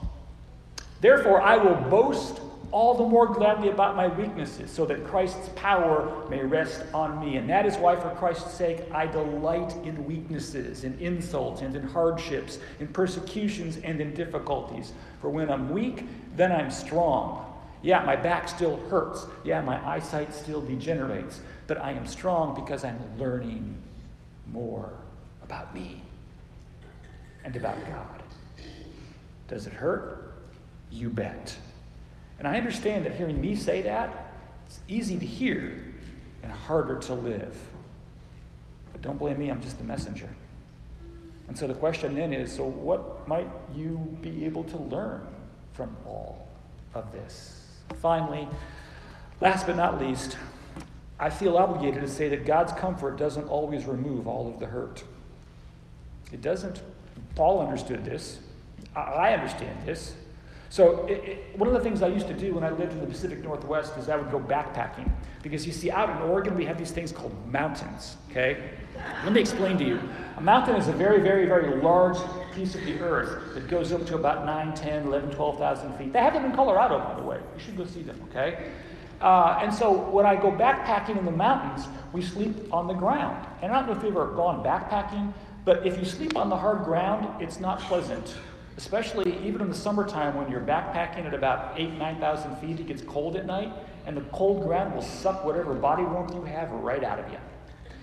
Therefore, 1.02 1.42
I 1.42 1.58
will 1.58 1.76
boast 1.89 2.42
all 2.72 2.94
the 2.94 3.04
more 3.04 3.26
gladly 3.26 3.70
about 3.70 3.96
my 3.96 4.08
weaknesses, 4.08 4.70
so 4.70 4.86
that 4.86 5.04
Christ's 5.06 5.50
power 5.56 6.28
may 6.30 6.44
rest 6.44 6.84
on 6.94 7.20
me. 7.20 7.38
And 7.38 7.50
that 7.50 7.65
is 7.65 7.78
why, 7.78 7.96
for 7.96 8.10
Christ's 8.12 8.54
sake, 8.54 8.84
I 8.92 9.08
delight 9.08 9.76
in 9.84 10.06
weaknesses, 10.06 10.84
in 10.84 10.98
insults, 11.00 11.62
and 11.62 11.76
in 11.76 11.84
hardships, 11.88 12.60
in 12.80 12.88
persecutions, 12.88 13.78
and 13.78 14.00
in 14.00 14.13
difficulties. 14.13 14.94
For 15.20 15.30
when 15.30 15.50
I'm 15.50 15.72
weak, 15.72 16.06
then 16.36 16.52
I'm 16.52 16.70
strong. 16.70 17.46
Yeah, 17.82 18.04
my 18.04 18.15
back 18.15 18.50
still 18.50 18.78
hurts. 18.89 19.26
Yeah, 19.44 19.62
my 19.62 19.86
eyesight 19.88 20.34
still 20.34 20.62
degenerates. 20.62 21.42
But 21.68 21.78
I 21.78 21.92
am 21.92 22.06
strong 22.06 22.56
because 22.56 22.84
I'm 22.84 23.00
learning 23.18 23.78
more 24.48 24.92
about 25.44 25.74
me 25.74 26.02
and 27.44 27.56
about 27.56 27.78
God. 27.88 28.24
Does 29.48 29.65
it 29.65 29.74
hurt? 29.74 30.34
You 30.92 31.10
bet. 31.10 31.56
And 32.38 32.48
I 32.48 32.58
understand 32.58 33.06
that 33.06 33.15
hearing 33.15 33.39
me 33.39 33.56
say 33.56 33.82
that, 33.84 34.34
it's 34.65 34.80
easy 34.88 35.18
to 35.18 35.26
hear 35.26 35.84
and 36.44 36.52
harder 36.52 36.98
to 37.00 37.13
live. 37.13 37.58
But 38.92 39.02
don't 39.02 39.18
blame 39.18 39.39
me, 39.39 39.50
I'm 39.50 39.62
just 39.62 39.78
the 39.78 39.84
messenger. 39.84 40.30
And 41.48 41.58
so 41.58 41.68
the 41.68 41.74
question 41.74 42.15
then 42.15 42.32
is 42.32 42.54
so, 42.54 42.63
what 42.63 43.28
might 43.28 43.50
you 43.76 44.18
be 44.22 44.46
able 44.46 44.63
to 44.65 44.78
learn 44.78 45.28
from 45.74 45.96
all 46.06 46.48
of 46.94 47.12
this? 47.12 47.59
Finally, 47.97 48.47
last 49.41 49.65
but 49.65 49.75
not 49.75 49.99
least, 49.99 50.38
I 51.19 51.30
feel 51.30 51.58
obligated 51.58 52.02
to 52.02 52.08
say 52.08 52.30
that 52.30 52.45
God's 52.45 52.71
comfort 52.73 53.17
doesn't 53.17 53.47
always 53.49 53.86
remove 53.86 54.28
all 54.28 54.47
of 54.47 54.60
the 54.60 54.67
hurt. 54.67 55.04
It 56.32 56.41
doesn't. 56.41 56.82
Paul 57.36 57.62
understood 57.62 58.06
this. 58.06 58.39
I 58.95 59.34
understand 59.34 59.86
this. 59.86 60.13
So, 60.71 61.08
it, 61.08 61.23
it, 61.23 61.58
one 61.58 61.67
of 61.67 61.73
the 61.73 61.80
things 61.80 62.04
I 62.04 62.08
used 62.08 62.28
to 62.28 62.34
do 62.34 62.54
when 62.54 62.63
I 62.63 62.69
lived 62.69 62.91
in 62.91 62.99
the 62.99 63.08
Pacific 63.08 63.43
Northwest 63.43 63.97
is 63.97 64.08
I 64.08 64.15
would 64.15 64.32
go 64.32 64.39
backpacking. 64.39 65.10
Because 65.41 65.65
you 65.65 65.73
see, 65.73 65.89
out 65.89 66.10
in 66.10 66.17
Oregon, 66.30 66.56
we 66.56 66.65
have 66.65 66.78
these 66.78 66.91
things 66.91 67.12
called 67.12 67.34
mountains, 67.52 68.17
okay? 68.30 68.69
Let 69.23 69.34
me 69.34 69.41
explain 69.41 69.78
to 69.80 69.84
you. 69.84 69.99
A 70.38 70.41
mountain 70.41 70.75
is 70.75 70.88
a 70.88 70.91
very, 70.91 71.21
very, 71.21 71.45
very 71.45 71.82
large 71.82 72.17
piece 72.53 72.75
of 72.75 72.83
the 72.85 72.99
earth 72.99 73.53
that 73.53 73.67
goes 73.67 73.91
up 73.91 74.05
to 74.07 74.15
about 74.15 74.45
9, 74.45 74.73
10, 74.73 75.07
11, 75.07 75.31
12,000 75.31 75.97
feet. 75.97 76.13
They 76.13 76.19
have 76.19 76.33
them 76.33 76.45
in 76.45 76.51
Colorado, 76.53 76.99
by 76.99 77.15
the 77.15 77.23
way. 77.23 77.39
You 77.55 77.63
should 77.63 77.77
go 77.77 77.85
see 77.85 78.01
them, 78.01 78.19
okay? 78.29 78.71
Uh, 79.21 79.59
and 79.62 79.73
so 79.73 79.91
when 79.91 80.25
I 80.25 80.35
go 80.35 80.51
backpacking 80.51 81.17
in 81.17 81.25
the 81.25 81.31
mountains, 81.31 81.88
we 82.13 82.21
sleep 82.21 82.73
on 82.73 82.88
the 82.88 82.93
ground. 82.93 83.45
And 83.62 83.71
I 83.71 83.79
don't 83.79 83.89
know 83.89 83.97
if 83.97 84.03
you've 84.03 84.15
ever 84.15 84.33
gone 84.33 84.63
backpacking, 84.63 85.33
but 85.65 85.85
if 85.85 85.97
you 85.97 86.05
sleep 86.05 86.38
on 86.38 86.49
the 86.49 86.55
hard 86.55 86.85
ground, 86.85 87.41
it's 87.41 87.59
not 87.59 87.79
pleasant. 87.81 88.35
Especially 88.77 89.45
even 89.45 89.62
in 89.62 89.69
the 89.69 89.75
summertime 89.75 90.35
when 90.35 90.49
you're 90.49 90.62
backpacking 90.62 91.25
at 91.25 91.33
about 91.33 91.77
8, 91.77 91.93
9,000 91.95 92.55
feet, 92.57 92.79
it 92.79 92.88
gets 92.88 93.01
cold 93.01 93.35
at 93.35 93.45
night, 93.45 93.73
and 94.05 94.15
the 94.15 94.21
cold 94.31 94.63
ground 94.63 94.95
will 94.95 95.01
suck 95.01 95.43
whatever 95.43 95.73
body 95.73 96.03
warmth 96.03 96.33
you 96.33 96.43
have 96.43 96.71
right 96.71 97.03
out 97.03 97.19
of 97.19 97.29
you. 97.31 97.39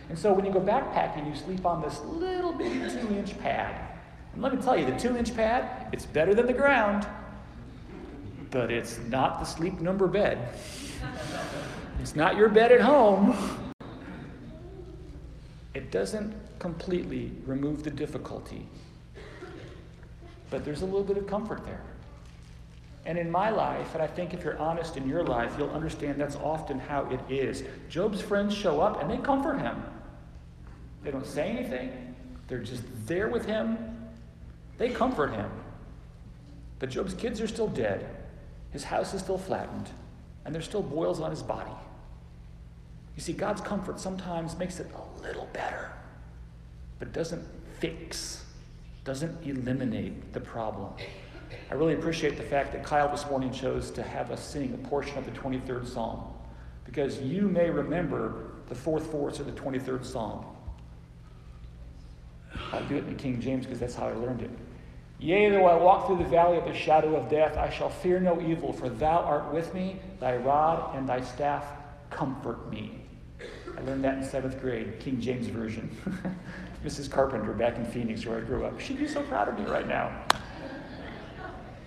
And 0.09 0.19
so 0.19 0.33
when 0.33 0.45
you 0.45 0.53
go 0.53 0.61
backpacking, 0.61 1.27
you 1.27 1.35
sleep 1.35 1.65
on 1.65 1.81
this 1.83 2.01
little 2.01 2.53
bitty 2.53 2.79
two 2.91 3.09
inch 3.15 3.39
pad. 3.41 3.96
And 4.37 4.43
let 4.43 4.55
me 4.55 4.61
tell 4.61 4.79
you, 4.79 4.85
the 4.85 4.99
two 4.99 5.17
inch 5.17 5.35
pad, 5.35 5.89
it's 5.95 6.05
better 6.05 6.35
than 6.35 6.45
the 6.45 6.53
ground, 6.53 7.07
but 8.51 8.71
it's 8.71 8.99
not 9.09 9.41
the 9.41 9.47
sleep 9.47 9.81
number 9.81 10.07
bed. 10.07 10.51
It's 12.03 12.15
not 12.15 12.37
your 12.37 12.51
bed 12.51 12.71
at 12.71 12.83
home. 12.83 13.35
It 15.73 15.91
doesn't 15.91 16.35
completely 16.59 17.33
remove 17.47 17.83
the 17.83 17.91
difficulty, 17.91 18.69
but 20.51 20.67
there's 20.67 20.83
a 20.83 20.85
little 20.85 21.03
bit 21.03 21.17
of 21.17 21.27
comfort 21.27 21.65
there. 21.65 21.81
And 23.07 23.17
in 23.17 23.31
my 23.31 23.49
life, 23.49 23.95
and 23.95 24.03
I 24.03 24.07
think 24.07 24.35
if 24.35 24.45
you're 24.45 24.59
honest 24.59 24.99
in 24.99 25.09
your 25.09 25.25
life, 25.25 25.55
you'll 25.57 25.71
understand 25.71 26.21
that's 26.21 26.37
often 26.37 26.79
how 26.79 27.09
it 27.09 27.21
is. 27.33 27.65
Job's 27.89 28.21
friends 28.21 28.55
show 28.55 28.83
up 28.83 29.01
and 29.01 29.11
they 29.11 29.17
comfort 29.17 29.61
him. 29.61 29.83
They 31.03 31.11
don't 31.11 31.27
say 31.27 31.49
anything, 31.49 32.15
they're 32.49 32.59
just 32.59 32.83
there 33.07 33.31
with 33.31 33.47
him. 33.47 33.96
They 34.79 34.91
comfort 34.91 35.33
him. 35.33 35.51
But 36.79 36.91
Job's 36.91 37.15
kids 37.15 37.41
are 37.41 37.47
still 37.47 37.69
dead, 37.69 38.07
his 38.71 38.85
house 38.85 39.15
is 39.15 39.23
still 39.23 39.39
flattened, 39.39 39.89
and 40.45 40.55
there's 40.55 40.67
still 40.67 40.83
boils 40.83 41.21
on 41.21 41.31
his 41.31 41.43
body. 41.43 41.73
You 43.15 43.23
see, 43.23 43.33
God's 43.33 43.63
comfort 43.63 43.99
sometimes 43.99 44.59
makes 44.59 44.79
it 44.79 44.91
a 44.95 45.23
little 45.23 45.49
better, 45.55 45.91
but 46.99 47.09
it 47.09 47.15
doesn't 47.15 47.43
fix, 47.79 48.45
doesn't 49.05 49.43
eliminate 49.47 50.35
the 50.35 50.41
problem. 50.41 50.93
I 51.71 51.75
really 51.75 51.95
appreciate 51.95 52.37
the 52.37 52.43
fact 52.43 52.73
that 52.73 52.85
Kyle 52.85 53.11
this 53.11 53.25
morning 53.31 53.51
chose 53.51 53.91
to 53.93 54.03
have 54.03 54.31
us 54.31 54.45
sing 54.45 54.75
a 54.75 54.89
portion 54.89 55.17
of 55.17 55.25
the 55.25 55.31
23rd 55.31 55.87
Psalm, 55.87 56.25
because 56.85 57.19
you 57.21 57.49
may 57.49 57.71
remember 57.71 58.51
the 58.69 58.75
fourth 58.75 59.11
verse 59.11 59.41
of 59.41 59.47
the 59.47 59.53
23rd 59.53 60.05
Psalm. 60.05 60.45
I'll 62.73 62.87
do 62.87 62.97
it 62.97 63.07
in 63.07 63.17
King 63.17 63.41
James 63.41 63.65
because 63.65 63.81
that's 63.81 63.95
how 63.95 64.09
I 64.09 64.13
learned 64.13 64.43
it. 64.43 64.51
Yea, 65.19 65.49
though 65.51 65.65
I 65.65 65.75
walk 65.77 66.07
through 66.07 66.19
the 66.19 66.25
valley 66.25 66.59
of 66.59 66.65
the 66.65 66.75
shadow 66.75 67.17
of 67.17 67.31
death, 67.31 67.57
I 67.57 67.71
shall 67.71 67.89
fear 67.89 68.21
no 68.21 68.41
evil, 68.41 68.73
for 68.73 68.89
thou 68.89 69.19
art 69.21 69.53
with 69.53 69.73
me, 69.73 69.99
thy 70.21 70.37
rod 70.37 70.95
and 70.95 71.09
thy 71.09 71.23
staff 71.23 71.65
comfort 72.11 72.71
me. 72.71 73.01
I 73.77 73.81
learned 73.83 74.05
that 74.05 74.19
in 74.19 74.25
seventh 74.25 74.61
grade, 74.61 75.01
King 75.01 75.21
James 75.21 75.47
Version. 75.47 75.91
Mrs. 76.85 77.11
Carpenter 77.11 77.53
back 77.53 77.77
in 77.77 77.85
Phoenix, 77.85 78.25
where 78.27 78.39
I 78.39 78.41
grew 78.43 78.65
up. 78.65 78.79
She'd 78.79 78.99
be 78.99 79.09
so 79.09 79.23
proud 79.23 79.49
of 79.49 79.59
me 79.59 79.65
right 79.65 79.89
now. 79.89 80.25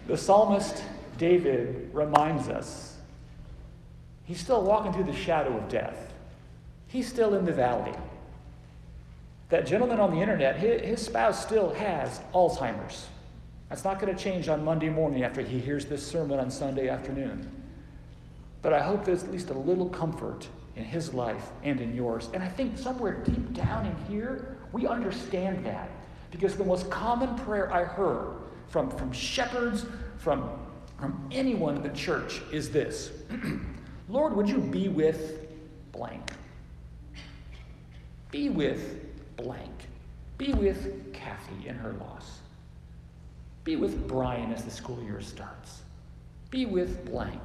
The 0.07 0.17
psalmist 0.17 0.83
David 1.17 1.89
reminds 1.93 2.49
us 2.49 2.97
he's 4.23 4.39
still 4.39 4.63
walking 4.63 4.91
through 4.91 5.05
the 5.05 5.15
shadow 5.15 5.55
of 5.55 5.69
death, 5.69 6.13
he's 6.87 7.07
still 7.07 7.35
in 7.35 7.45
the 7.45 7.53
valley. 7.53 7.93
That 9.49 9.65
gentleman 9.65 9.99
on 9.99 10.11
the 10.11 10.21
internet, 10.21 10.57
his, 10.57 11.03
spouse 11.03 11.41
still 11.43 11.73
has 11.73 12.21
Alzheimer's. 12.33 13.07
That's 13.69 13.83
not 13.83 13.99
going 13.99 14.15
to 14.15 14.21
change 14.21 14.49
on 14.49 14.63
Monday 14.63 14.89
morning 14.89 15.23
after 15.23 15.41
he 15.41 15.59
hears 15.59 15.85
this 15.85 16.05
sermon 16.05 16.39
on 16.39 16.49
Sunday 16.49 16.89
afternoon. 16.89 17.49
But 18.61 18.73
I 18.73 18.81
hope 18.81 19.05
there's 19.05 19.23
at 19.23 19.31
least 19.31 19.51
a 19.51 19.53
little 19.53 19.87
comfort 19.87 20.47
in 20.75 20.83
his 20.83 21.13
life 21.13 21.49
and 21.63 21.79
in 21.79 21.95
yours. 21.95 22.29
And 22.33 22.41
I 22.41 22.47
think 22.47 22.77
somewhere 22.77 23.13
deep 23.23 23.53
down 23.53 23.85
in 23.85 23.95
here, 24.05 24.57
we 24.71 24.87
understand 24.87 25.65
that. 25.65 25.89
Because 26.31 26.57
the 26.57 26.63
most 26.63 26.89
common 26.89 27.35
prayer 27.39 27.71
I 27.71 27.83
heard 27.83 28.35
from, 28.67 28.89
from 28.89 29.11
shepherds, 29.11 29.85
from, 30.17 30.49
from 30.97 31.27
anyone 31.31 31.75
in 31.75 31.83
the 31.83 31.89
church 31.89 32.41
is 32.51 32.69
this 32.69 33.11
Lord, 34.09 34.35
would 34.35 34.49
you 34.49 34.57
be 34.57 34.89
with 34.89 35.47
blank? 35.91 36.31
Be 38.31 38.49
with 38.49 39.05
blank. 39.37 39.87
Be 40.37 40.53
with 40.53 41.13
Kathy 41.13 41.67
in 41.67 41.75
her 41.75 41.93
loss. 41.93 42.38
Be 43.69 43.75
with 43.75 44.07
Brian 44.07 44.51
as 44.51 44.63
the 44.63 44.71
school 44.71 44.99
year 45.03 45.21
starts. 45.21 45.81
Be 46.49 46.65
with 46.65 47.05
blank. 47.05 47.39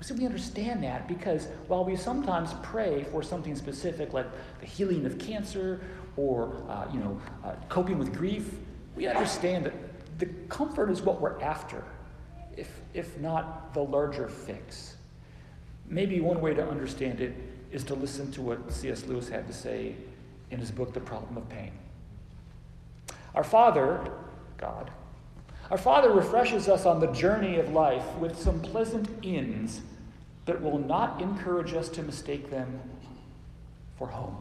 So 0.00 0.12
we 0.12 0.26
understand 0.26 0.82
that 0.82 1.06
because 1.06 1.46
while 1.68 1.84
we 1.84 1.94
sometimes 1.94 2.52
pray 2.64 3.04
for 3.12 3.22
something 3.22 3.54
specific, 3.54 4.12
like 4.12 4.26
the 4.58 4.66
healing 4.66 5.06
of 5.06 5.20
cancer 5.20 5.80
or 6.16 6.64
uh, 6.68 6.88
you 6.92 6.98
know 6.98 7.20
uh, 7.44 7.52
coping 7.68 7.96
with 7.96 8.12
grief, 8.12 8.50
we 8.96 9.06
understand 9.06 9.66
that 9.66 9.74
the 10.18 10.26
comfort 10.48 10.90
is 10.90 11.00
what 11.00 11.20
we're 11.20 11.40
after, 11.40 11.84
if 12.56 12.80
if 12.92 13.16
not 13.20 13.72
the 13.72 13.80
larger 13.80 14.26
fix. 14.26 14.96
Maybe 15.88 16.20
one 16.20 16.40
way 16.40 16.54
to 16.54 16.68
understand 16.68 17.20
it 17.20 17.36
is 17.70 17.84
to 17.84 17.94
listen 17.94 18.32
to 18.32 18.42
what 18.42 18.72
C.S. 18.72 19.04
Lewis 19.04 19.28
had 19.28 19.46
to 19.46 19.52
say 19.52 19.94
in 20.50 20.58
his 20.58 20.72
book, 20.72 20.92
The 20.92 20.98
Problem 20.98 21.36
of 21.36 21.48
Pain. 21.48 21.70
Our 23.36 23.44
Father, 23.44 24.10
God, 24.56 24.90
our 25.70 25.78
Father 25.78 26.10
refreshes 26.10 26.68
us 26.68 26.86
on 26.86 27.00
the 27.00 27.08
journey 27.08 27.58
of 27.58 27.70
life 27.72 28.06
with 28.16 28.38
some 28.38 28.60
pleasant 28.60 29.08
inns 29.22 29.82
that 30.46 30.62
will 30.62 30.78
not 30.78 31.20
encourage 31.20 31.74
us 31.74 31.88
to 31.90 32.02
mistake 32.02 32.50
them 32.50 32.80
for 33.98 34.08
home. 34.08 34.36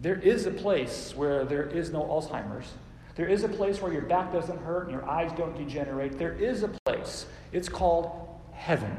There 0.00 0.18
is 0.18 0.46
a 0.46 0.50
place 0.50 1.14
where 1.14 1.44
there 1.44 1.62
is 1.62 1.92
no 1.92 2.02
Alzheimer's. 2.02 2.72
There 3.14 3.28
is 3.28 3.44
a 3.44 3.48
place 3.48 3.80
where 3.80 3.92
your 3.92 4.02
back 4.02 4.32
doesn't 4.32 4.58
hurt 4.62 4.84
and 4.84 4.92
your 4.92 5.08
eyes 5.08 5.30
don't 5.36 5.56
degenerate. 5.56 6.18
There 6.18 6.32
is 6.32 6.64
a 6.64 6.68
place. 6.68 7.26
It's 7.52 7.68
called 7.68 8.10
heaven. 8.52 8.96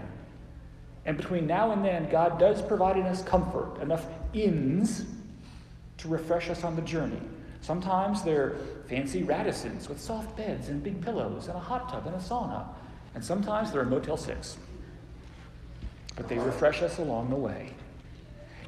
And 1.06 1.18
between 1.18 1.46
now 1.48 1.72
and 1.72 1.84
then, 1.84 2.10
God 2.10 2.40
does 2.40 2.62
provide 2.62 2.98
us 3.00 3.24
comfort, 3.24 3.82
enough 3.82 4.06
inns 4.34 5.06
to 5.98 6.08
refresh 6.08 6.50
us 6.50 6.64
on 6.64 6.78
the 6.78 6.82
journey. 6.82 7.20
Sometimes 7.64 8.22
they're 8.24 8.58
fancy 8.88 9.24
Radissons 9.24 9.88
with 9.88 10.00
soft 10.00 10.36
beds 10.36 10.68
and 10.68 10.84
big 10.84 11.02
pillows 11.02 11.48
and 11.48 11.56
a 11.56 11.62
hot 11.62 11.90
tub 11.90 12.06
and 12.06 12.14
a 12.14 12.20
sauna. 12.20 12.68
And 13.16 13.24
sometimes 13.24 13.72
they're 13.72 13.84
a 13.84 13.86
Motel 13.86 14.18
6. 14.18 14.58
But 16.18 16.28
they 16.28 16.38
refresh 16.38 16.82
us 16.82 16.98
along 16.98 17.30
the 17.30 17.38
way. 17.38 17.72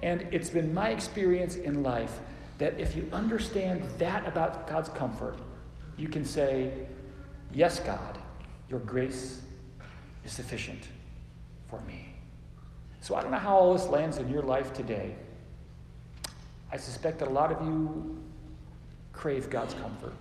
And 0.01 0.25
it's 0.31 0.49
been 0.49 0.73
my 0.73 0.91
experience 0.91 1.57
in 1.57 1.83
life 1.83 2.19
that 2.57 2.79
if 2.79 2.95
you 2.95 3.09
understand 3.11 3.83
that 3.97 4.25
about 4.25 4.65
God's 4.65 4.87
comfort, 4.87 5.39
you 5.97 6.07
can 6.07 6.23
say, 6.23 6.71
Yes, 7.53 7.81
God, 7.81 8.17
your 8.69 8.79
grace 8.79 9.41
is 10.23 10.31
sufficient 10.31 10.83
for 11.67 11.81
me. 11.81 12.15
So 13.01 13.15
I 13.15 13.21
don't 13.21 13.31
know 13.31 13.39
how 13.39 13.57
all 13.57 13.73
this 13.73 13.87
lands 13.87 14.19
in 14.19 14.29
your 14.29 14.41
life 14.41 14.73
today. 14.73 15.15
I 16.71 16.77
suspect 16.77 17.19
that 17.19 17.27
a 17.27 17.31
lot 17.31 17.51
of 17.51 17.61
you 17.61 18.24
crave 19.15 19.49
God's 19.49 19.73
comfort. 19.75 20.13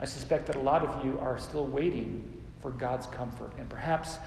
I 0.00 0.04
suspect 0.04 0.46
that 0.46 0.56
a 0.56 0.60
lot 0.60 0.84
of 0.84 1.04
you 1.04 1.18
are 1.20 1.38
still 1.38 1.66
waiting 1.66 2.22
for 2.60 2.70
God's 2.70 3.06
comfort. 3.06 3.52
And 3.58 3.68
perhaps 3.68 4.18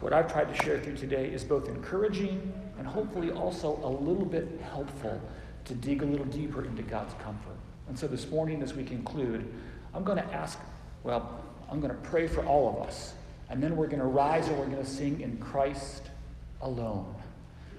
what 0.00 0.12
I've 0.12 0.30
tried 0.30 0.54
to 0.54 0.62
share 0.62 0.76
with 0.76 0.86
you 0.86 0.96
today 0.96 1.26
is 1.26 1.44
both 1.44 1.68
encouraging 1.68 2.52
and 2.78 2.86
hopefully 2.86 3.30
also 3.30 3.80
a 3.82 3.88
little 3.88 4.24
bit 4.24 4.60
helpful 4.62 5.20
to 5.64 5.74
dig 5.74 6.02
a 6.02 6.06
little 6.06 6.26
deeper 6.26 6.64
into 6.64 6.82
God's 6.82 7.14
comfort. 7.22 7.56
And 7.88 7.98
so 7.98 8.06
this 8.06 8.28
morning, 8.30 8.62
as 8.62 8.74
we 8.74 8.84
conclude, 8.84 9.46
I'm 9.94 10.04
going 10.04 10.18
to 10.18 10.32
ask, 10.32 10.58
well, 11.04 11.40
I'm 11.70 11.80
going 11.80 11.94
to 11.94 12.00
pray 12.02 12.26
for 12.26 12.44
all 12.44 12.68
of 12.68 12.86
us. 12.86 13.14
And 13.50 13.62
then 13.62 13.76
we're 13.76 13.86
going 13.86 14.00
to 14.00 14.06
rise 14.06 14.48
and 14.48 14.58
we're 14.58 14.66
going 14.66 14.84
to 14.84 14.90
sing 14.90 15.20
in 15.20 15.36
Christ 15.38 16.02
alone 16.60 17.14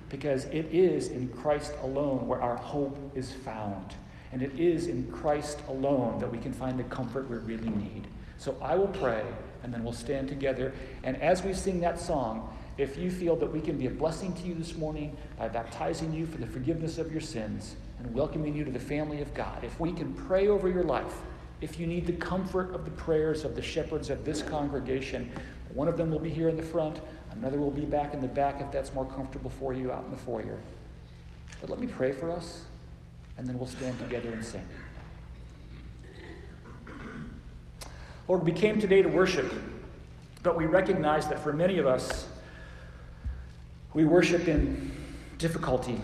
because 0.09 0.45
it 0.45 0.65
is 0.71 1.09
in 1.09 1.29
Christ 1.29 1.73
alone 1.83 2.27
where 2.27 2.41
our 2.41 2.55
hope 2.55 2.97
is 3.15 3.31
found. 3.31 3.93
And 4.31 4.41
it 4.41 4.59
is 4.59 4.87
in 4.87 5.11
Christ 5.11 5.59
alone 5.67 6.19
that 6.19 6.31
we 6.31 6.37
can 6.37 6.53
find 6.53 6.77
the 6.77 6.83
comfort 6.83 7.29
we 7.29 7.37
really 7.37 7.69
need. 7.69 8.07
So 8.37 8.55
I 8.61 8.75
will 8.75 8.87
pray, 8.87 9.23
and 9.63 9.73
then 9.73 9.83
we'll 9.83 9.91
stand 9.91 10.29
together. 10.29 10.71
And 11.03 11.21
as 11.21 11.43
we 11.43 11.53
sing 11.53 11.81
that 11.81 11.99
song, 11.99 12.55
if 12.77 12.95
you 12.95 13.11
feel 13.11 13.35
that 13.35 13.51
we 13.51 13.59
can 13.59 13.77
be 13.77 13.87
a 13.87 13.89
blessing 13.91 14.33
to 14.33 14.43
you 14.43 14.53
this 14.53 14.75
morning 14.75 15.17
by 15.37 15.49
baptizing 15.49 16.13
you 16.13 16.25
for 16.25 16.37
the 16.37 16.47
forgiveness 16.47 16.97
of 16.97 17.11
your 17.11 17.19
sins 17.21 17.75
and 17.99 18.13
welcoming 18.13 18.55
you 18.55 18.63
to 18.63 18.71
the 18.71 18.79
family 18.79 19.21
of 19.21 19.33
God, 19.33 19.63
if 19.63 19.77
we 19.79 19.91
can 19.91 20.13
pray 20.13 20.47
over 20.47 20.69
your 20.69 20.83
life, 20.83 21.15
if 21.59 21.77
you 21.77 21.87
need 21.87 22.05
the 22.05 22.13
comfort 22.13 22.73
of 22.73 22.85
the 22.85 22.91
prayers 22.91 23.43
of 23.43 23.55
the 23.55 23.61
shepherds 23.61 24.09
of 24.09 24.23
this 24.23 24.41
congregation, 24.41 25.29
One 25.73 25.87
of 25.87 25.97
them 25.97 26.09
will 26.09 26.19
be 26.19 26.29
here 26.29 26.49
in 26.49 26.57
the 26.57 26.63
front, 26.63 26.99
another 27.31 27.59
will 27.59 27.71
be 27.71 27.85
back 27.85 28.13
in 28.13 28.21
the 28.21 28.27
back 28.27 28.59
if 28.59 28.71
that's 28.71 28.93
more 28.93 29.05
comfortable 29.05 29.51
for 29.51 29.73
you 29.73 29.91
out 29.91 30.03
in 30.03 30.11
the 30.11 30.17
foyer. 30.17 30.57
But 31.61 31.69
let 31.69 31.79
me 31.79 31.87
pray 31.87 32.11
for 32.11 32.31
us, 32.31 32.63
and 33.39 33.47
then 33.47 33.57
we'll 33.57 33.67
stand 33.67 33.97
together 33.99 34.33
and 34.33 34.43
sing. 34.43 34.67
Lord, 38.27 38.43
we 38.43 38.51
came 38.51 38.81
today 38.81 39.01
to 39.01 39.07
worship, 39.07 39.51
but 40.43 40.57
we 40.57 40.65
recognize 40.65 41.25
that 41.29 41.39
for 41.39 41.53
many 41.53 41.77
of 41.79 41.87
us, 41.87 42.27
we 43.93 44.03
worship 44.03 44.49
in 44.49 44.91
difficulty. 45.37 45.99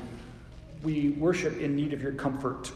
We 0.82 1.10
worship 1.10 1.60
in 1.60 1.76
need 1.76 1.92
of 1.92 2.02
your 2.02 2.14
comfort. 2.14 2.72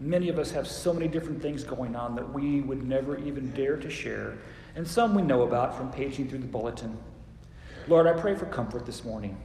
Many 0.00 0.30
of 0.30 0.38
us 0.38 0.50
have 0.50 0.66
so 0.66 0.94
many 0.94 1.06
different 1.06 1.42
things 1.42 1.64
going 1.64 1.94
on 1.94 2.14
that 2.16 2.32
we 2.32 2.62
would 2.62 2.82
never 2.82 3.18
even 3.18 3.50
dare 3.50 3.76
to 3.76 3.90
share, 3.90 4.38
and 4.74 4.88
some 4.88 5.14
we 5.14 5.20
know 5.20 5.42
about 5.42 5.76
from 5.76 5.92
paging 5.92 6.28
through 6.28 6.38
the 6.38 6.46
bulletin. 6.46 6.96
Lord, 7.88 8.06
I 8.06 8.14
pray 8.14 8.34
for 8.34 8.46
comfort 8.46 8.86
this 8.86 9.04
morning. 9.04 9.36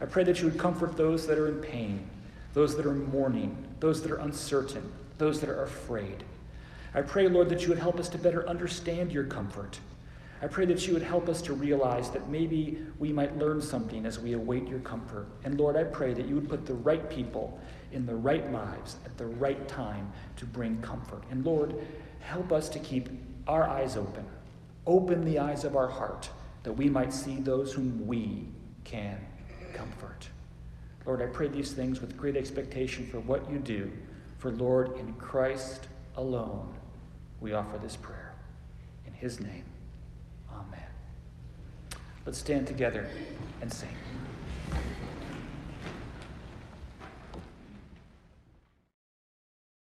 I 0.00 0.06
pray 0.06 0.24
that 0.24 0.40
you 0.40 0.48
would 0.48 0.58
comfort 0.58 0.96
those 0.96 1.26
that 1.26 1.38
are 1.38 1.48
in 1.48 1.56
pain, 1.56 2.08
those 2.54 2.76
that 2.76 2.86
are 2.86 2.94
mourning, 2.94 3.66
those 3.80 4.00
that 4.02 4.10
are 4.10 4.18
uncertain, 4.18 4.90
those 5.18 5.40
that 5.40 5.50
are 5.50 5.62
afraid. 5.62 6.24
I 6.94 7.02
pray, 7.02 7.28
Lord, 7.28 7.48
that 7.48 7.62
you 7.62 7.68
would 7.68 7.78
help 7.78 7.98
us 7.98 8.08
to 8.10 8.18
better 8.18 8.48
understand 8.48 9.12
your 9.12 9.24
comfort. 9.24 9.80
I 10.40 10.46
pray 10.46 10.64
that 10.66 10.86
you 10.86 10.92
would 10.92 11.02
help 11.02 11.28
us 11.28 11.42
to 11.42 11.54
realize 11.54 12.10
that 12.10 12.28
maybe 12.28 12.78
we 12.98 13.12
might 13.12 13.36
learn 13.38 13.60
something 13.60 14.06
as 14.06 14.18
we 14.18 14.34
await 14.34 14.68
your 14.68 14.80
comfort. 14.80 15.26
And 15.42 15.58
Lord, 15.58 15.76
I 15.76 15.84
pray 15.84 16.12
that 16.14 16.26
you 16.26 16.34
would 16.34 16.48
put 16.48 16.66
the 16.66 16.74
right 16.74 17.08
people 17.08 17.58
in 17.92 18.06
the 18.06 18.14
right 18.14 18.52
lives 18.52 18.96
at 19.04 19.16
the 19.16 19.26
right 19.26 19.66
time 19.66 20.12
to 20.36 20.44
bring 20.44 20.80
comfort. 20.82 21.22
And 21.30 21.44
Lord, 21.44 21.74
help 22.20 22.52
us 22.52 22.68
to 22.70 22.78
keep 22.78 23.08
our 23.48 23.64
eyes 23.64 23.96
open. 23.96 24.24
Open 24.86 25.24
the 25.24 25.38
eyes 25.38 25.64
of 25.64 25.76
our 25.76 25.88
heart 25.88 26.28
that 26.62 26.72
we 26.72 26.88
might 26.88 27.12
see 27.12 27.36
those 27.36 27.72
whom 27.72 28.06
we 28.06 28.46
can 28.84 29.18
comfort. 29.72 30.28
Lord, 31.06 31.20
I 31.20 31.26
pray 31.26 31.48
these 31.48 31.72
things 31.72 32.00
with 32.00 32.16
great 32.16 32.36
expectation 32.36 33.06
for 33.06 33.20
what 33.20 33.50
you 33.50 33.58
do. 33.58 33.90
For 34.38 34.50
Lord, 34.50 34.98
in 34.98 35.12
Christ 35.14 35.88
alone, 36.16 36.74
we 37.40 37.52
offer 37.52 37.78
this 37.78 37.96
prayer. 37.96 38.34
In 39.06 39.12
his 39.12 39.40
name, 39.40 39.64
amen. 40.50 40.88
Let's 42.24 42.38
stand 42.38 42.66
together 42.66 43.08
and 43.60 43.72
sing. 43.72 43.88